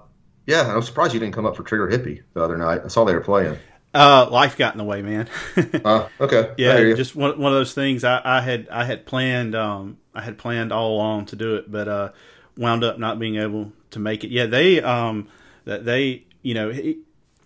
[0.50, 2.82] yeah, I was surprised you didn't come up for Trigger Hippy the other night.
[2.84, 3.56] I saw they were playing.
[3.94, 5.28] Uh, life got in the way, man.
[5.56, 8.04] Uh, okay, yeah, just one one of those things.
[8.04, 11.70] I, I had I had planned um I had planned all along to do it,
[11.70, 12.10] but uh
[12.56, 14.30] wound up not being able to make it.
[14.30, 15.28] Yeah, they um
[15.64, 16.72] that they you know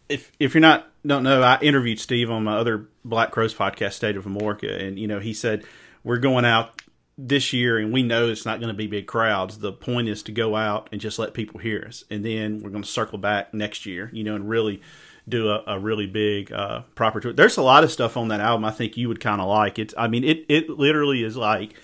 [0.08, 3.92] if if you're not don't know, I interviewed Steve on my other Black Crowes podcast,
[3.92, 5.64] State of Amorica, and you know he said
[6.02, 6.82] we're going out
[7.16, 9.58] this year and we know it's not going to be big crowds.
[9.58, 12.70] The point is to go out and just let people hear us, and then we're
[12.70, 14.80] going to circle back next year, you know, and really
[15.28, 17.32] do a, a really big uh, proper tour.
[17.32, 19.78] There's a lot of stuff on that album I think you would kind of like.
[19.78, 21.74] It's I mean it it literally is like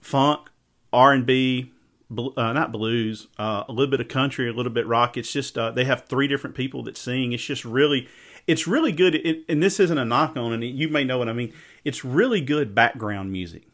[0.00, 0.48] funk,
[0.92, 1.72] R and B,
[2.10, 5.16] bl- uh, not blues, uh, a little bit of country, a little bit rock.
[5.16, 7.32] It's just uh, they have three different people that sing.
[7.32, 8.08] It's just really,
[8.46, 9.14] it's really good.
[9.14, 11.52] It, and this isn't a knock on and You may know what I mean.
[11.84, 13.66] It's really good background music.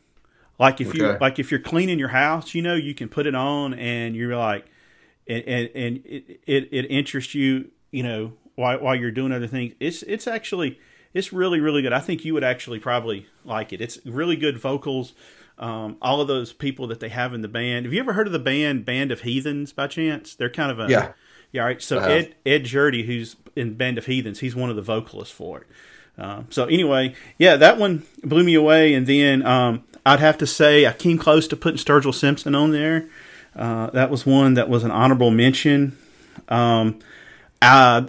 [0.63, 1.19] Like if you Okay.
[1.21, 4.37] like if you're cleaning your house, you know, you can put it on and you're
[4.37, 4.65] like,
[5.29, 9.47] and and, and it, it it interests you, you know, while while you're doing other
[9.49, 9.75] things.
[9.81, 10.79] It's it's actually
[11.13, 11.93] it's really really good.
[11.93, 13.81] I think you would actually probably like it.
[13.81, 15.13] It's really good vocals.
[15.59, 17.85] Um, all of those people that they have in the band.
[17.87, 20.35] Have you ever heard of the band Band of Heathens by chance?
[20.35, 21.13] They're kind of a Yeah.
[21.53, 21.61] yeah.
[21.63, 21.83] All right.
[21.83, 25.59] So Ed Ed Jurdi, who's in Band of Heathens, he's one of the vocalists for
[25.63, 25.67] it.
[26.19, 28.95] Uh, so anyway, yeah, that one blew me away.
[28.95, 32.73] And then um, I'd have to say I came close to putting Sturgill Simpson on
[32.73, 33.09] there.
[33.55, 35.97] Uh, that was one that was an honorable mention.
[36.49, 36.99] Um,
[37.61, 38.01] uh,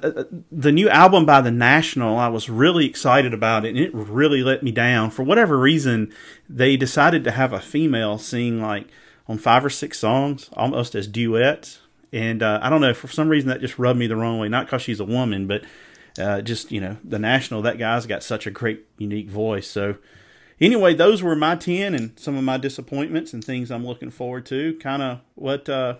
[0.51, 4.41] the new album by the National, I was really excited about it, and it really
[4.41, 5.12] let me down.
[5.12, 6.12] For whatever reason,
[6.49, 8.88] they decided to have a female sing like
[9.27, 11.79] on five or six songs, almost as duets,
[12.12, 14.49] and uh, I don't know for some reason that just rubbed me the wrong way.
[14.49, 15.63] Not because she's a woman, but
[16.17, 17.62] uh, just you know the national.
[17.62, 19.67] That guy's got such a great, unique voice.
[19.67, 19.97] So
[20.62, 24.46] anyway, those were my ten and some of my disappointments and things I'm looking forward
[24.48, 24.74] to.
[24.80, 25.68] Kind of what.
[25.70, 25.96] Uh,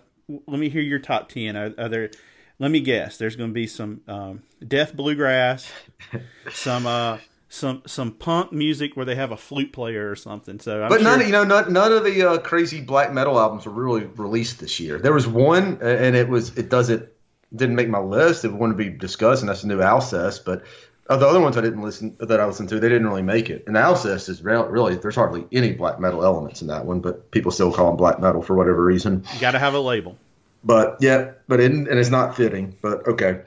[0.48, 1.56] let me hear your top ten.
[1.56, 2.12] Are, are there?
[2.60, 3.18] Let me guess.
[3.18, 5.70] There's going to be some um, death bluegrass,
[6.54, 7.18] some uh,
[7.50, 10.60] some some punk music where they have a flute player or something.
[10.60, 13.40] So, I'm But none, sure- you know, none, none of the uh, crazy black metal
[13.40, 14.98] albums were really released this year.
[15.00, 17.10] There was one, and it was it doesn't
[17.56, 18.46] didn't make my list.
[18.46, 20.46] It to be discussed, and that's the new Alcest.
[20.46, 20.64] But
[21.08, 23.50] of the other ones I didn't listen that I listened to, they didn't really make
[23.50, 23.66] it.
[23.68, 27.30] And Alcest is re- really there's hardly any black metal elements in that one, but
[27.32, 29.26] people still call them black metal for whatever reason.
[29.34, 30.18] you got to have a label.
[30.64, 32.78] But yeah, but it, and it's not fitting.
[32.82, 33.42] But okay.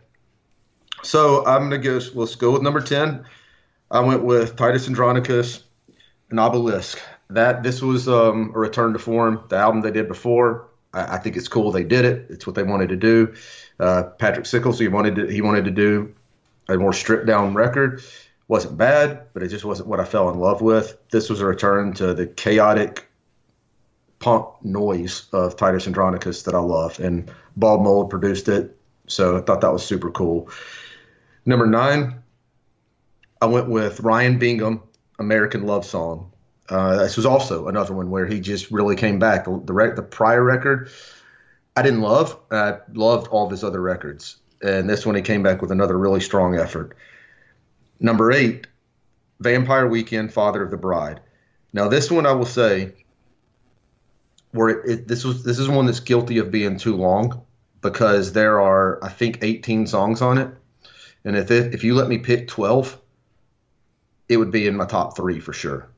[1.02, 2.00] So I'm gonna go.
[2.14, 3.24] Let's go with number ten.
[3.90, 5.62] I went with Titus Andronicus
[6.30, 7.00] and Obelisk.
[7.30, 9.44] That this was um, a return to form.
[9.48, 10.68] The album they did before.
[10.92, 12.26] I, I think it's cool they did it.
[12.28, 13.34] It's what they wanted to do.
[13.80, 16.14] Uh, Patrick Stickles he wanted to he wanted to do
[16.68, 18.02] a more stripped down record.
[18.48, 20.96] wasn't bad, but it just wasn't what I fell in love with.
[21.10, 23.08] This was a return to the chaotic
[24.18, 28.76] punk noise of Titus Andronicus that I love, and Bob Mould produced it,
[29.06, 30.48] so I thought that was super cool.
[31.44, 32.22] Number nine,
[33.40, 34.82] I went with Ryan Bingham,
[35.18, 36.32] American Love Song.
[36.68, 39.44] Uh, this was also another one where he just really came back.
[39.44, 40.90] The the, the prior record,
[41.76, 42.38] I didn't love.
[42.50, 45.98] I loved all of his other records, and this one he came back with another
[45.98, 46.96] really strong effort.
[48.00, 48.66] Number eight,
[49.40, 51.20] Vampire Weekend, Father of the Bride.
[51.72, 52.92] Now this one I will say,
[54.52, 57.42] where it, it, this was this is one that's guilty of being too long
[57.82, 60.50] because there are I think 18 songs on it,
[61.24, 62.98] and if it, if you let me pick 12,
[64.28, 65.88] it would be in my top three for sure,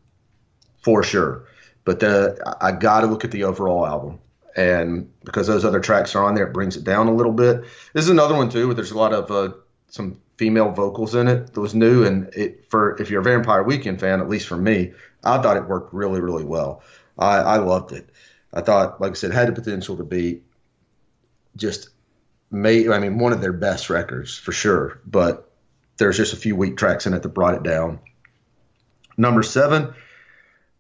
[0.83, 1.45] for sure.
[1.85, 4.19] But the, I got to look at the overall album,
[4.57, 7.63] and because those other tracks are on there, it brings it down a little bit.
[7.93, 9.55] This is another one too, where there's a lot of uh,
[9.89, 13.63] some female vocals in it that was new, and it for if you're a Vampire
[13.63, 14.93] Weekend fan, at least for me,
[15.25, 16.83] I thought it worked really really well.
[17.19, 18.09] I, I loved it.
[18.53, 20.43] I thought, like I said, had the potential to be
[21.57, 21.91] just
[22.51, 22.89] made.
[22.89, 25.01] I mean, one of their best records for sure.
[25.07, 25.51] But
[25.99, 28.01] there's just a few weak tracks in it that brought it down.
[29.17, 29.95] Number seven,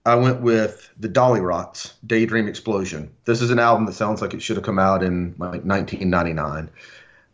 [0.09, 3.12] I went with the Dollyrots, Daydream Explosion.
[3.27, 6.71] This is an album that sounds like it should have come out in like 1999.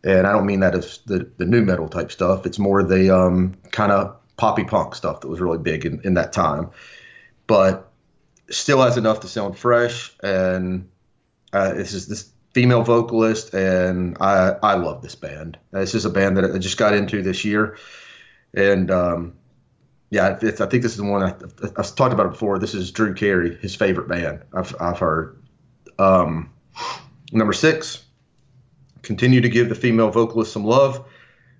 [0.03, 2.45] And I don't mean that as the, the nu metal type stuff.
[2.45, 6.15] It's more the um, kind of poppy punk stuff that was really big in, in
[6.15, 6.71] that time.
[7.47, 7.91] But
[8.49, 10.13] still has enough to sound fresh.
[10.21, 10.89] And
[11.53, 15.57] uh, it's just this female vocalist, and I, I love this band.
[15.71, 17.77] This is a band that I just got into this year.
[18.53, 19.33] And um,
[20.09, 21.33] yeah, I think this is the one I,
[21.77, 22.59] I've talked about it before.
[22.59, 24.43] This is Drew Carey, his favorite band.
[24.53, 25.41] I've, I've heard.
[25.97, 26.51] Um,
[27.31, 28.03] number six,
[29.01, 31.05] continue to give the female vocalist some love.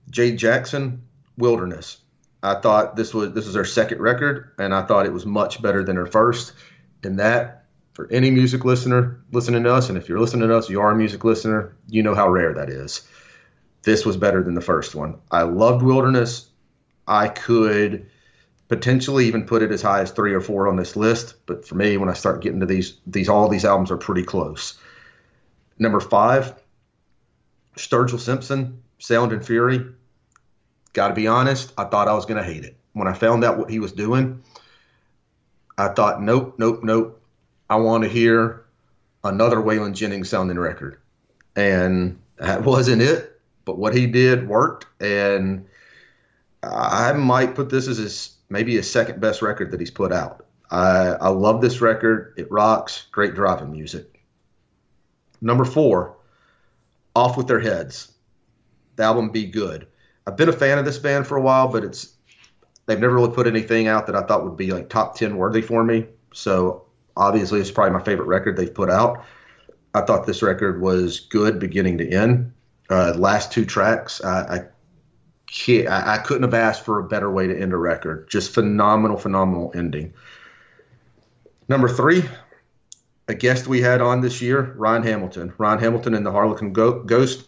[0.10, 1.03] Jade Jackson,
[1.38, 1.97] Wilderness.
[2.43, 5.62] I thought this was this was her second record, and I thought it was much
[5.62, 6.53] better than her first.
[7.03, 10.69] And that, for any music listener listening to us, and if you're listening to us,
[10.69, 13.08] you are a music listener, you know how rare that is.
[13.81, 15.17] This was better than the first one.
[15.31, 16.47] I loved Wilderness.
[17.08, 18.10] I could
[18.67, 21.36] potentially even put it as high as three or four on this list.
[21.45, 24.23] But for me, when I start getting to these, these all these albums are pretty
[24.23, 24.75] close.
[25.78, 26.56] Number five,
[27.75, 29.86] Sturgill Simpson, Sound and Fury.
[30.93, 33.43] Got to be honest, I thought I was going to hate it when I found
[33.43, 34.41] out what he was doing.
[35.78, 37.21] I thought, nope, nope, nope.
[37.69, 38.65] I want to hear
[39.23, 40.97] another Waylon Jennings sounding record,
[41.56, 43.39] and that wasn't it.
[43.65, 45.65] But what he did worked, and
[46.63, 50.45] I might put this as his maybe his second best record that he's put out.
[50.69, 52.34] I, I love this record.
[52.38, 53.05] It rocks.
[53.12, 54.23] Great driving music.
[55.41, 56.17] Number four,
[57.15, 58.12] Off with Their Heads.
[58.95, 59.88] The album Be Good.
[60.25, 62.13] I've been a fan of this band for a while, but it's
[62.86, 65.62] they've never really put anything out that I thought would be like top ten worthy
[65.62, 66.08] for me.
[66.34, 69.23] So obviously, it's probably my favorite record they've put out.
[69.93, 72.53] I thought this record was good beginning to end.
[72.89, 74.65] Uh, last two tracks, I, I
[75.69, 78.29] I, I couldn't have asked for a better way to end a record.
[78.29, 80.13] Just phenomenal, phenomenal ending.
[81.67, 82.23] Number three,
[83.27, 85.53] a guest we had on this year, Ryan Hamilton.
[85.58, 87.47] Ryan Hamilton and the Harlequin Go- Ghost.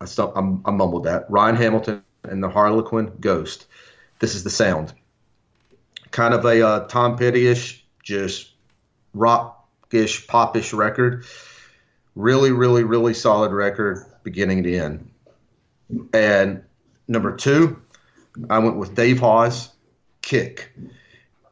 [0.00, 1.26] I, stu- I'm- I mumbled that.
[1.30, 3.66] Ryan Hamilton and the Harlequin Ghost.
[4.18, 4.92] This is the sound.
[6.10, 8.52] Kind of a uh, Tom Petty-ish, just
[9.14, 11.24] rockish, popish record.
[12.14, 15.10] Really, really, really solid record, beginning to end.
[16.12, 16.62] And
[17.08, 17.80] number two,
[18.50, 19.70] I went with Dave Hause,
[20.22, 20.72] Kick.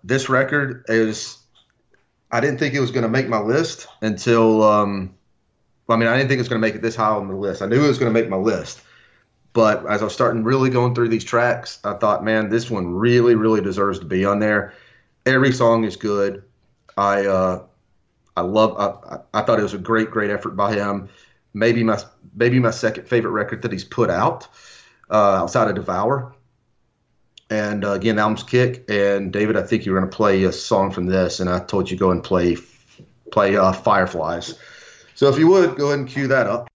[0.03, 1.39] This record is,
[2.31, 5.15] I didn't think it was going to make my list until um,
[5.89, 7.37] I mean, I didn't think it was going to make it this high on the
[7.37, 7.63] list.
[7.63, 8.81] I knew it was going to make my list,
[9.53, 12.89] but as I was starting really going through these tracks, I thought, man, this one
[12.89, 14.75] really, really deserves to be on there.
[15.27, 16.43] Every song is good.
[16.97, 17.65] I uh,
[18.37, 18.77] I love.
[18.79, 21.09] I, I thought it was a great, great effort by him.
[21.55, 22.01] Maybe my
[22.35, 24.49] maybe my second favorite record that he's put out
[25.11, 26.35] uh, outside of Devour.
[27.51, 28.85] And uh, again, album's Kick.
[28.89, 31.61] And David, I think you were going to play a song from this, and I
[31.61, 32.57] told you go and play
[33.31, 34.59] play uh, Fireflies.
[35.15, 36.69] So if you would go ahead and cue that up.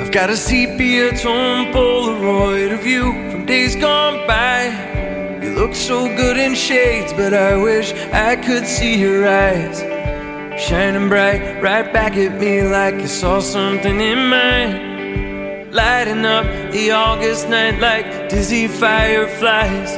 [0.00, 5.40] I've got a sepia tone Polaroid of you from days gone by.
[5.42, 9.97] You look so good in shades, but I wish I could see your eyes.
[10.58, 15.70] Shining bright right back at me like you saw something in mine.
[15.70, 19.92] Lighting up the August night like dizzy fireflies.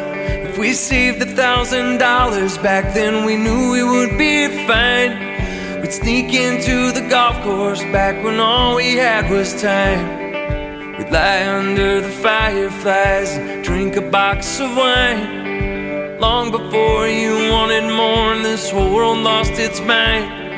[0.49, 5.81] If we saved a thousand dollars back then, we knew we would be fine.
[5.81, 10.99] We'd sneak into the golf course back when all we had was time.
[10.99, 16.19] We'd lie under the fireflies and drink a box of wine.
[16.21, 20.50] Long before you wanted more, and this whole world lost its mind.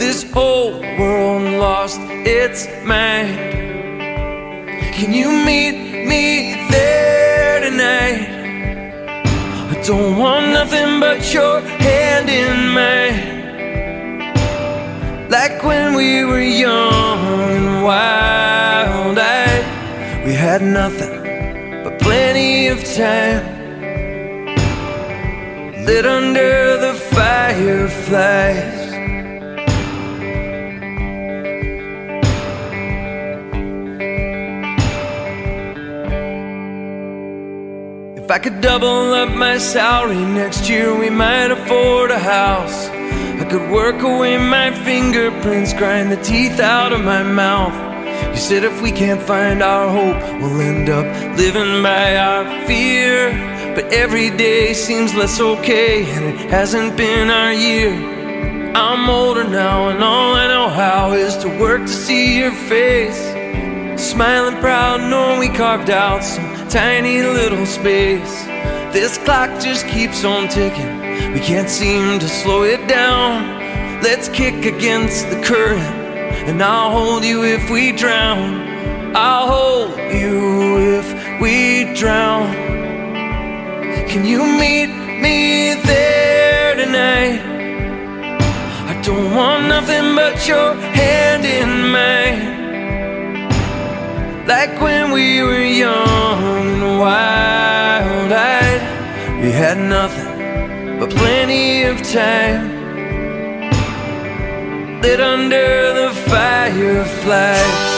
[0.00, 3.36] This whole world lost its mind.
[4.96, 8.24] Can you meet me there tonight?
[9.72, 13.20] I don't want nothing but your hand in mine.
[15.28, 17.20] Like when we were young
[17.58, 21.12] and wild eyed, we had nothing
[21.84, 23.44] but plenty of time.
[25.84, 28.79] Lit under the fireflies.
[38.30, 42.86] If I could double up my salary next year, we might afford a house.
[42.86, 47.74] I could work away my fingerprints, grind the teeth out of my mouth.
[48.32, 51.06] You said if we can't find our hope, we'll end up
[51.36, 53.32] living by our fear.
[53.74, 57.90] But every day seems less okay, and it hasn't been our year.
[58.76, 63.29] I'm older now, and all I know how is to work to see your face.
[64.00, 68.44] Smiling proud, knowing we carved out some tiny little space.
[68.94, 71.00] This clock just keeps on ticking.
[71.34, 73.60] We can't seem to slow it down.
[74.02, 75.94] Let's kick against the current,
[76.48, 79.14] and I'll hold you if we drown.
[79.14, 82.54] I'll hold you if we drown.
[84.08, 84.88] Can you meet
[85.20, 87.40] me there tonight?
[88.88, 92.59] I don't want nothing but your hand in mine.
[94.50, 98.82] Like when we were young and wild eyed,
[99.40, 102.62] we had nothing but plenty of time.
[105.02, 107.89] Lit under the fireflies.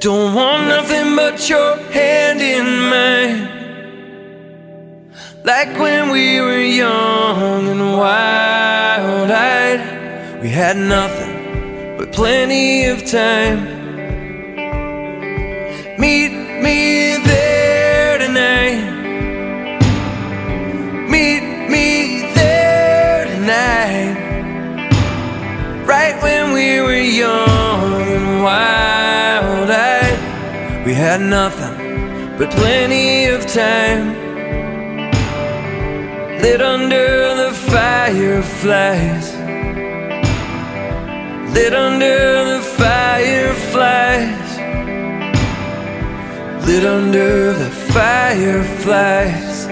[0.00, 3.56] Don't want nothing but your hand in mine.
[5.44, 13.77] Like when we were young and wild eyed, we had nothing but plenty of time.
[31.18, 34.14] Had nothing but plenty of time.
[36.40, 39.34] Lit under the fireflies.
[41.54, 44.58] Lit under the fireflies.
[46.66, 49.66] Lit under the fireflies.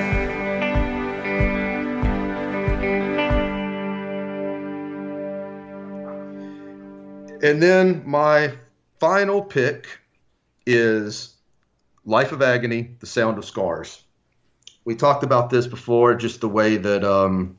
[7.43, 8.53] And then my
[8.99, 9.87] final pick
[10.67, 11.36] is
[12.07, 14.03] Life of Agony, The Sound of Scars.
[14.85, 17.59] We talked about this before, just the way that um,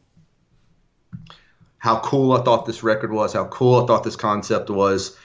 [1.77, 5.17] how cool I thought this record was, how cool I thought this concept was.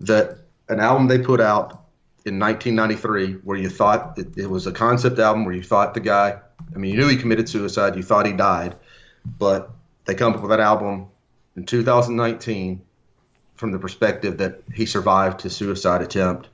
[0.00, 1.84] That an album they put out
[2.26, 6.00] in 1993, where you thought it, it was a concept album, where you thought the
[6.00, 6.38] guy,
[6.74, 8.76] I mean, you knew he committed suicide, you thought he died,
[9.38, 9.70] but
[10.04, 11.06] they come up with that album
[11.56, 12.82] in 2019
[13.54, 16.50] from the perspective that he survived his suicide attempt.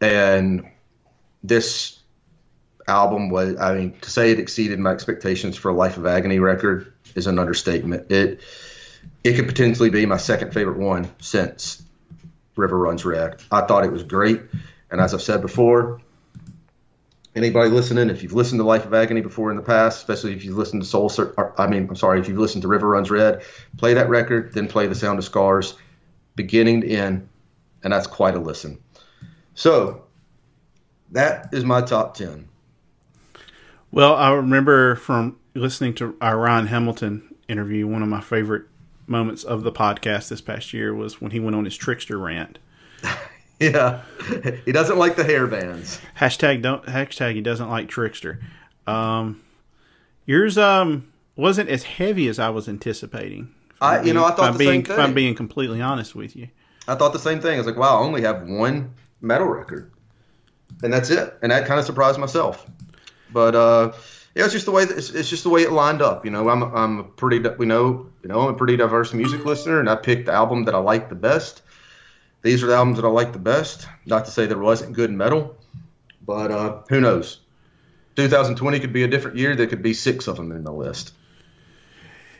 [0.00, 0.64] and
[1.44, 2.00] this
[2.88, 6.40] album was I mean to say it exceeded my expectations for a Life of Agony
[6.40, 8.10] record is an understatement.
[8.10, 8.40] It
[9.22, 11.82] it could potentially be my second favorite one since
[12.56, 13.40] River Runs Red.
[13.50, 14.40] I thought it was great,
[14.90, 16.00] and as I've said before,
[17.34, 20.44] anybody listening, if you've listened to Life of Agony before in the past, especially if
[20.44, 23.10] you've listened to Soul, Sur- I mean, I'm sorry, if you've listened to River Runs
[23.10, 23.42] Red,
[23.76, 25.74] play that record, then play The Sound of Scars,
[26.36, 27.28] beginning to end,
[27.82, 28.78] and that's quite a listen.
[29.54, 30.03] So
[31.14, 32.48] that is my top ten.
[33.90, 38.64] Well, I remember from listening to our Ryan Hamilton interview, one of my favorite
[39.06, 42.58] moments of the podcast this past year was when he went on his Trixter rant.
[43.60, 44.02] Yeah,
[44.64, 46.00] he doesn't like the hair bands.
[46.18, 48.40] Hashtag don't hashtag he doesn't like Trixter.
[48.84, 49.42] Um,
[50.26, 51.06] yours um
[51.36, 53.54] wasn't as heavy as I was anticipating.
[53.80, 56.48] I- you know, I thought the being, same if I'm being completely honest with you.
[56.88, 57.54] I thought the same thing.
[57.54, 59.92] I was like, wow, I only have one metal record,
[60.84, 61.36] and that's it.
[61.42, 62.64] And that kind of surprised myself.
[63.32, 63.92] But uh,
[64.34, 66.24] yeah, it's just the way it's, it's just the way it lined up.
[66.24, 69.44] You know, I'm I'm a pretty we know you know I'm a pretty diverse music
[69.44, 71.62] listener, and I picked the album that I like the best.
[72.42, 73.88] These are the albums that I like the best.
[74.04, 75.56] Not to say there wasn't good metal,
[76.24, 77.40] but uh, who knows?
[78.16, 79.56] 2020 could be a different year.
[79.56, 81.12] There could be six of them in the list.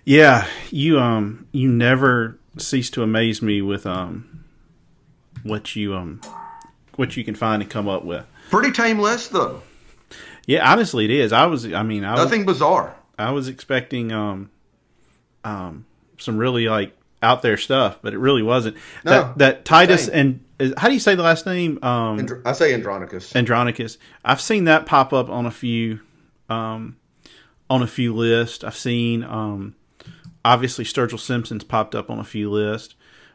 [0.05, 4.45] Yeah, you um you never cease to amaze me with um
[5.43, 6.21] what you um
[6.97, 8.27] what you can find and come up with.
[8.51, 9.63] Pretty tame list though.
[10.47, 11.33] Yeah, honestly, it is.
[11.33, 12.95] I was I mean I was Nothing bizarre.
[13.19, 14.51] I was expecting um
[15.45, 15.87] um
[16.19, 18.77] some really like out there stuff, but it really wasn't.
[19.05, 20.15] No, that that Titus same.
[20.15, 21.79] and is, how do you say the last name?
[21.83, 23.35] Um Andro- I say Andronicus.
[23.35, 23.99] Andronicus.
[24.25, 26.01] I've seen that pop up on a few
[26.49, 26.97] um
[27.71, 28.63] on a few lists.
[28.63, 29.75] I've seen um
[30.45, 32.95] obviously Sturgill Simpson's popped up on a few lists.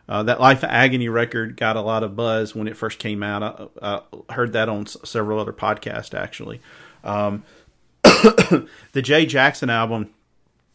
[0.10, 3.22] Uh, that Life of Agony record got a lot of buzz when it first came
[3.22, 3.72] out.
[3.82, 6.62] I, I heard that on s- several other podcasts actually.
[7.04, 7.44] Um,
[8.04, 10.10] the Jay Jackson album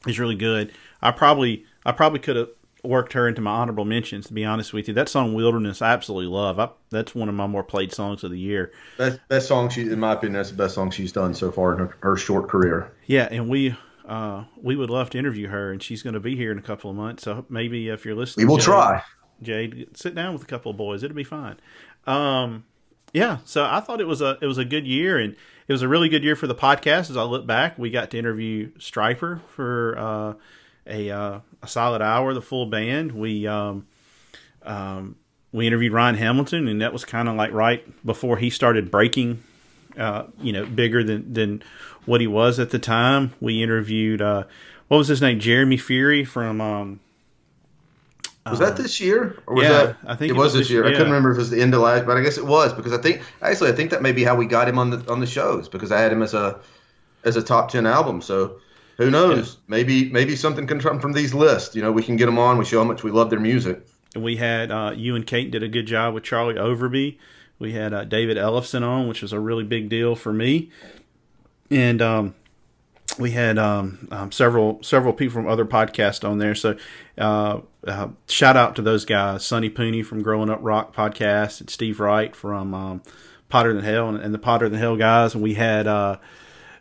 [0.07, 0.73] is really good.
[1.03, 2.49] I probably I probably could have
[2.85, 4.27] worked her into my honorable mentions.
[4.29, 6.59] To be honest with you, that song Wilderness I absolutely love.
[6.61, 8.73] I, that's one of my more played songs of the year.
[8.99, 11.73] Best, best song she, in my opinion, that's the best song she's done so far
[11.73, 12.93] in her, her short career.
[13.07, 13.77] Yeah, and we
[14.07, 16.63] uh, we would love to interview her, and she's going to be here in a
[16.63, 17.23] couple of months.
[17.25, 19.03] So maybe if you're listening, We will Jade- try.
[19.43, 21.03] Jade, sit down with a couple of boys.
[21.03, 21.57] It'll be fine.
[22.07, 22.65] Um,
[23.13, 25.37] yeah, so I thought it was a it was a good year, and
[25.69, 27.11] it was a really good year for the podcast.
[27.11, 30.35] As I look back, we got to interview Stryper for uh,
[30.87, 33.13] a uh, a solid hour, the full band.
[33.13, 33.87] We um,
[34.63, 35.17] um,
[35.53, 39.43] we interviewed Ryan Hamilton, and that was kind of like right before he started breaking
[39.97, 41.63] uh, you know, bigger than than
[42.05, 43.33] what he was at the time.
[43.41, 44.45] We interviewed uh,
[44.89, 46.61] what was his name, Jeremy Fury from.
[46.61, 47.01] Um,
[48.51, 49.37] Was that this year?
[49.47, 50.85] Or was yeah, that, I think it, it was was this this- year.
[50.85, 52.73] I couldn't remember if it was the end of last, but I guess it was
[52.75, 55.11] because I think actually I think that may be how we got him on the
[55.11, 56.61] on the shows because I had him as a
[57.25, 58.21] as a top ten album.
[58.21, 58.59] So
[58.99, 59.57] who knows?
[59.67, 61.75] Maybe maybe something can come from these lists.
[61.75, 62.59] You know, we can get them on.
[62.59, 63.81] We show how much we love their music.
[64.15, 67.17] and we had uh, you and Kate did a good job with Charlie Overbey.
[67.59, 70.71] We had uh, David Ellefson on, which was a really big deal for me,
[71.71, 72.35] and um,
[73.19, 76.55] we had um, um, several several people from other podcasts on there.
[76.55, 76.77] So
[77.19, 81.71] uh, uh, shout out to those guys: Sonny Pooney from Growing Up Rock podcast, and
[81.71, 83.03] Steve Wright from um,
[83.49, 85.35] Potter Than Hell, and, and the Potter Than Hell guys.
[85.35, 86.19] And we had uh,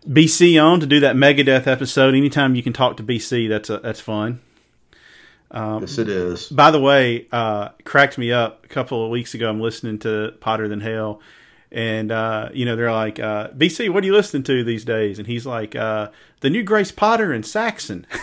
[0.07, 2.15] BC on to do that Megadeth episode.
[2.15, 4.41] Anytime you can talk to BC, that's a, that's fun.
[5.51, 6.49] Um, yes, it is.
[6.49, 9.49] By the way, uh, cracked me up a couple of weeks ago.
[9.49, 11.21] I'm listening to Potter Than Hell,
[11.73, 15.17] and uh, you know they're like, uh, "BC, what are you listening to these days?"
[15.19, 16.09] And he's like, uh,
[16.41, 18.05] "The new Grace Potter and Saxon."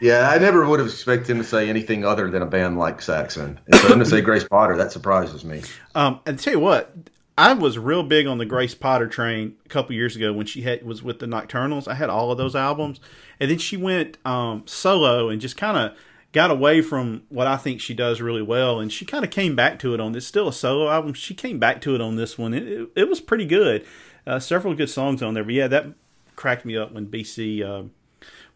[0.00, 3.00] Yeah, I never would have expected him to say anything other than a band like
[3.00, 3.58] Saxon.
[3.66, 5.62] And for him to say Grace Potter, that surprises me.
[5.94, 6.94] um, and tell you what,
[7.38, 10.62] I was real big on the Grace Potter train a couple years ago when she
[10.62, 11.88] had was with the Nocturnals.
[11.88, 13.00] I had all of those albums,
[13.40, 15.96] and then she went um, solo and just kind of
[16.34, 19.56] got away from what I think she does really well, and she kind of came
[19.56, 20.26] back to it on this.
[20.26, 21.14] Still a solo album.
[21.14, 22.52] She came back to it on this one.
[22.52, 23.86] It, it, it was pretty good.
[24.26, 25.86] Uh, several good songs on there, but yeah, that
[26.34, 27.84] cracked me up when BC uh,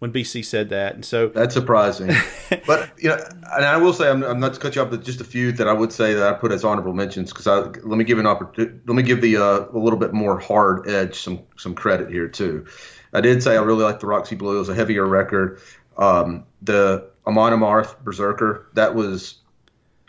[0.01, 2.11] when BC said that, and so That's surprising.
[2.67, 3.19] but you know,
[3.53, 5.53] and I will say, I'm, I'm not to cut you off, but just a few
[5.53, 8.19] that I would say that I put as honorable mentions because I let me give
[8.19, 8.81] an opportunity.
[8.87, 12.29] Let me give the uh, a little bit more hard edge some some credit here
[12.29, 12.67] too.
[13.13, 14.57] I did say I really like the Roxy Blue.
[14.57, 15.61] It was a heavier record.
[15.97, 19.37] Um, the Amon Amarth Berserker that was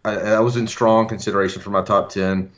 [0.05, 2.51] I, that was in strong consideration for my top ten.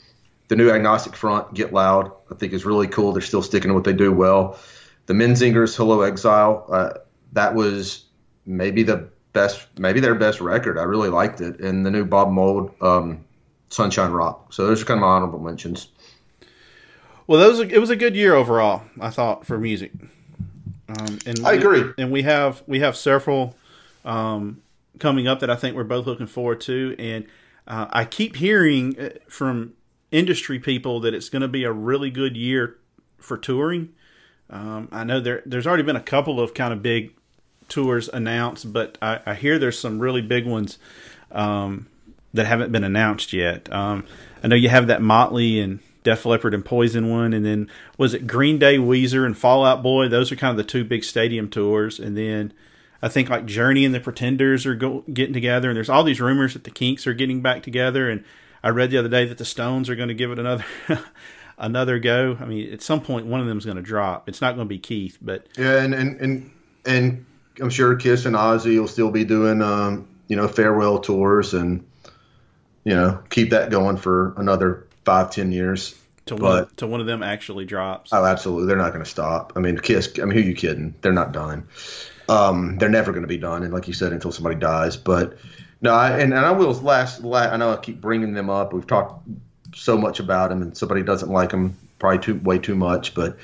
[0.47, 3.13] The new Agnostic Front, Get Loud, I think is really cool.
[3.13, 4.59] They're still sticking to what they do well.
[5.07, 6.89] The Menzingers, Hello Exile, uh,
[7.33, 8.03] that was
[8.45, 10.77] maybe the best, maybe their best record.
[10.77, 11.59] I really liked it.
[11.61, 13.23] And the new Bob Mould, um,
[13.69, 14.53] Sunshine Rock.
[14.53, 15.87] So those are kind of my honorable mentions.
[17.27, 18.83] Well, that was it was a good year overall.
[18.99, 19.91] I thought for music.
[20.89, 21.93] Um, and I we- agree.
[21.97, 23.55] and we have we have several
[24.05, 24.61] um,
[24.99, 26.95] coming up that I think we're both looking forward to.
[26.97, 27.25] And
[27.67, 29.73] uh, I keep hearing uh, from
[30.11, 32.77] industry people that it's going to be a really good year
[33.17, 33.93] for touring.
[34.49, 37.13] Um, I know there there's already been a couple of kind of big
[37.69, 40.77] tours announced, but I, I hear there's some really big ones
[41.31, 41.87] um,
[42.33, 43.71] that haven't been announced yet.
[43.71, 44.05] Um,
[44.43, 48.13] I know you have that Motley and Def Leppard and Poison one, and then was
[48.13, 50.09] it Green Day, Weezer, and Fallout Boy?
[50.09, 52.51] Those are kind of the two big stadium tours, and then
[53.01, 56.21] I think like Journey and the Pretenders are go- getting together, and there's all these
[56.21, 58.23] rumors that the Kinks are getting back together, and
[58.63, 60.65] I read the other day that the Stones are going to give it another.
[61.57, 62.37] another go.
[62.39, 64.27] I mean, at some point, one of them is going to drop.
[64.29, 66.51] It's not going to be Keith, but Yeah, and and and,
[66.85, 67.25] and
[67.59, 71.85] I'm sure Kiss and Ozzy will still be doing um, you know farewell tours and
[72.83, 75.95] you know keep that going for another five ten years.
[76.27, 78.11] to one But- to one of them actually drops.
[78.13, 79.53] Oh, absolutely, they're not going to stop.
[79.55, 80.13] I mean, Kiss.
[80.21, 80.95] I mean, who you kidding?
[81.01, 81.67] They're not done.
[82.31, 84.95] Um, they're never going to be done, and like you said, until somebody dies.
[84.95, 85.37] But
[85.81, 88.71] no, I, and, and I will last, la I know I keep bringing them up.
[88.73, 89.27] We've talked
[89.75, 93.13] so much about them, and somebody doesn't like them probably too way too much.
[93.13, 93.37] But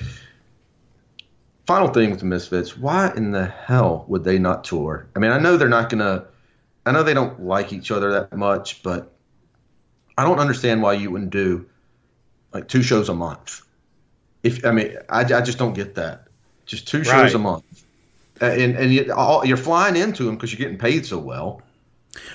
[1.66, 5.08] final thing with the Misfits, why in the hell would they not tour?
[5.16, 6.26] I mean, I know they're not going to.
[6.86, 9.14] I know they don't like each other that much, but
[10.18, 11.66] I don't understand why you wouldn't do
[12.54, 13.62] like two shows a month.
[14.44, 16.28] If I mean, I, I just don't get that.
[16.66, 17.36] Just two shows Right.
[17.36, 17.64] a month,
[18.42, 21.62] and and you, all, you're flying into them because you're getting paid so well.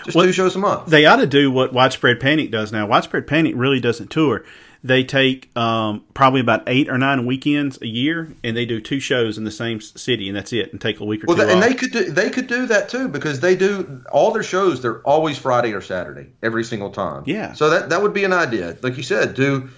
[0.04, 0.86] Just Well, two shows a month.
[0.86, 2.86] They ought to do what Widespread Panic does now.
[2.86, 4.44] Widespread Panic really doesn't tour.
[4.84, 8.98] They take um, probably about eight or nine weekends a year, and they do two
[8.98, 11.44] shows in the same city, and that's it, and take a week or well, two
[11.44, 11.68] th- and off.
[11.68, 14.82] they could do they could do that too because they do all their shows.
[14.82, 17.22] They're always Friday or Saturday every single time.
[17.26, 17.52] Yeah.
[17.52, 18.76] So that that would be an idea.
[18.82, 19.70] Like you said, do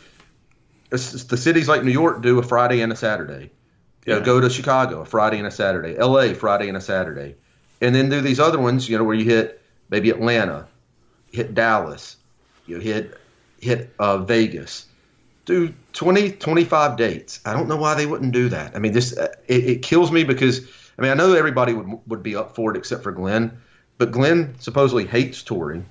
[0.88, 0.98] the
[1.36, 3.50] cities like New York do a Friday and a Saturday.
[4.04, 4.24] You know, Yeah.
[4.24, 5.96] go to Chicago a Friday and a Saturday.
[5.96, 6.34] L.A.
[6.34, 7.36] Friday and a Saturday,
[7.80, 8.88] and then do these other ones.
[8.88, 10.66] You know, where you hit maybe Atlanta,
[11.32, 12.16] hit Dallas,
[12.66, 13.18] you hit
[13.60, 14.86] hit uh, Vegas.
[15.46, 17.40] Do 20, 25 dates.
[17.44, 18.74] I don't know why they wouldn't do that.
[18.74, 20.66] I mean, this uh, it, it kills me because
[20.98, 23.58] I mean I know everybody would would be up for it except for Glenn,
[23.98, 25.84] but Glenn supposedly hates touring.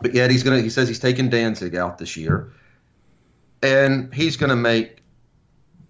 [0.00, 2.50] But yet he's gonna he says he's taking Danzig out this year,
[3.62, 4.99] and he's gonna make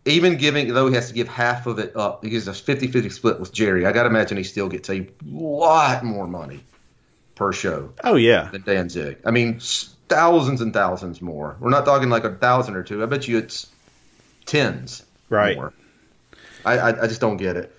[0.05, 3.41] even giving though he has to give half of it up because a 50-50 split
[3.41, 3.87] with Jerry.
[3.87, 6.61] I gotta imagine he still gets a lot more money
[7.35, 9.19] per show oh yeah, than Danzig.
[9.25, 9.61] I mean,
[10.09, 11.57] thousands and thousands more.
[11.61, 13.03] We're not talking like a thousand or two.
[13.03, 13.69] I bet you it's
[14.47, 15.57] tens Right.
[15.57, 15.73] more.
[16.65, 17.75] I, I, I just don't get it.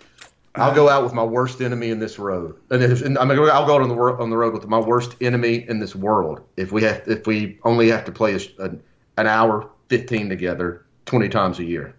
[0.55, 3.39] I'll go out with my worst enemy in this road, and, if, and I'm gonna
[3.39, 5.95] go, I'll go out on the on the road with my worst enemy in this
[5.95, 6.41] world.
[6.57, 8.84] If we have, if we only have to play a, an,
[9.15, 11.95] an hour fifteen together twenty times a year,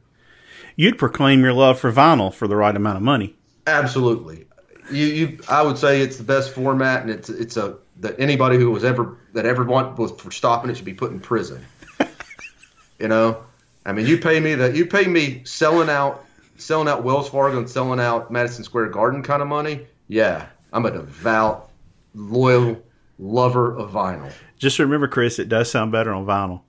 [0.76, 3.36] you'd proclaim your love for vinyl for the right amount of money.
[3.66, 4.46] Absolutely.
[4.90, 8.58] You, you, I would say it's the best format, and it's it's a that anybody
[8.58, 11.64] who was ever that ever want was for stopping it should be put in prison.
[12.98, 13.44] you know,
[13.86, 16.24] I mean, you pay me that you pay me selling out
[16.56, 19.86] selling out Wells Fargo and selling out Madison Square Garden kind of money.
[20.08, 21.70] Yeah, I'm a devout,
[22.14, 22.82] loyal
[23.18, 24.32] lover of vinyl.
[24.58, 26.62] Just remember, Chris, it does sound better on vinyl.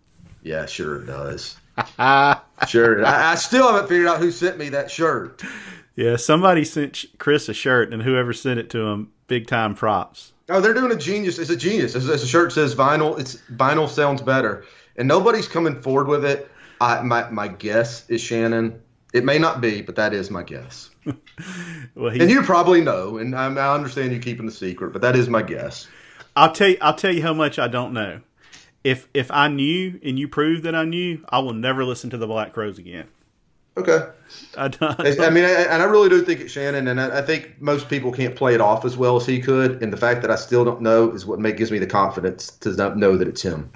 [0.44, 1.58] Yeah, sure it does.
[2.68, 5.42] Sure, I, I still haven't figured out who sent me that shirt.
[5.96, 10.34] Yeah, somebody sent Chris a shirt, and whoever sent it to him, big time props.
[10.50, 11.40] Oh, they're doing a genius.
[11.40, 11.96] It's a genius.
[11.96, 13.20] As, as the shirt says, vinyl.
[13.20, 14.66] It's vinyl sounds better,
[14.98, 16.50] and nobody's coming forward with it.
[16.82, 18.82] I, my my guess is Shannon.
[19.14, 20.90] It may not be, but that is my guess.
[21.96, 25.16] Well, And you probably know, and I, I understand you keeping the secret, but that
[25.16, 25.88] is my guess.
[26.36, 28.22] I'll tell you, I'll tell you how much I don't know.
[28.84, 32.18] If if I knew and you proved that I knew, I will never listen to
[32.18, 33.08] the Black Crowes again.
[33.76, 34.06] Okay.
[34.56, 35.00] I don't.
[35.00, 37.90] I mean, I, and I really do think it's Shannon, and I, I think most
[37.90, 39.82] people can't play it off as well as he could.
[39.82, 42.52] And the fact that I still don't know is what make, gives me the confidence
[42.58, 43.72] to not know that it's him.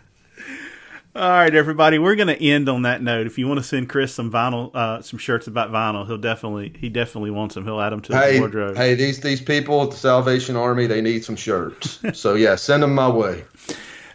[1.18, 3.26] All right, everybody, we're going to end on that note.
[3.26, 6.76] If you want to send Chris some vinyl, uh, some shirts about vinyl, he'll definitely
[6.78, 7.66] he definitely wants them.
[7.66, 8.78] He'll add them to his wardrobe.
[8.78, 12.00] hey, these these people at the Salvation Army, they need some shirts.
[12.14, 13.46] so yeah, send them my way.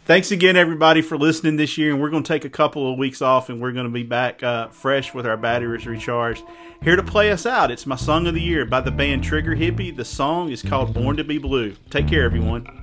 [0.04, 1.92] Thanks again, everybody, for listening this year.
[1.92, 4.02] And we're going to take a couple of weeks off, and we're going to be
[4.02, 6.42] back uh, fresh with our batteries recharged.
[6.82, 9.54] Here to play us out, it's my song of the year by the band Trigger
[9.54, 9.92] Hippy.
[9.92, 12.81] The song is called "Born to Be Blue." Take care, everyone.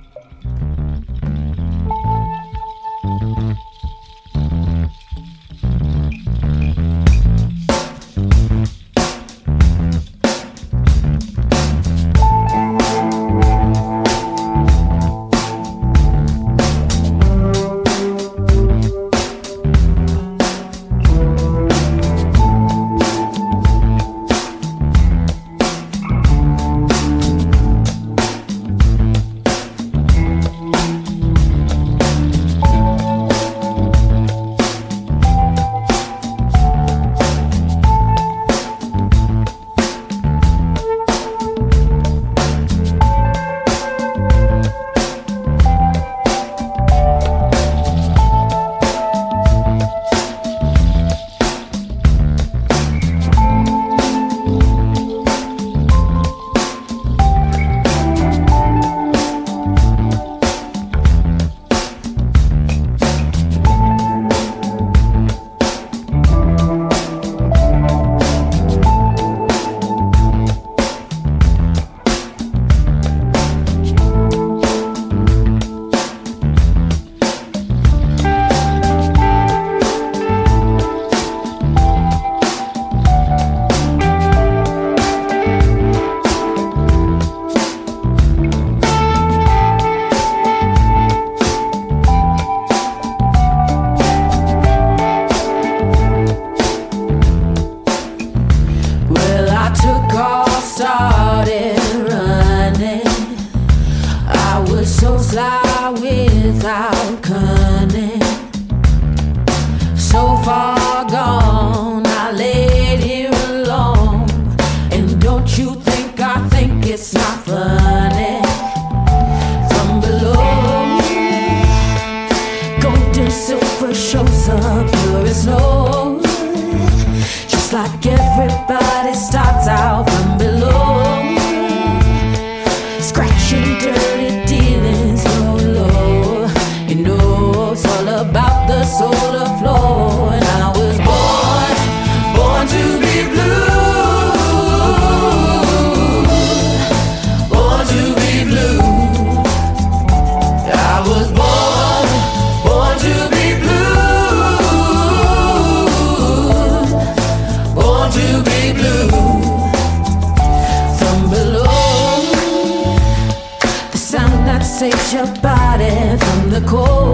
[164.80, 167.09] Saves your body from the cold.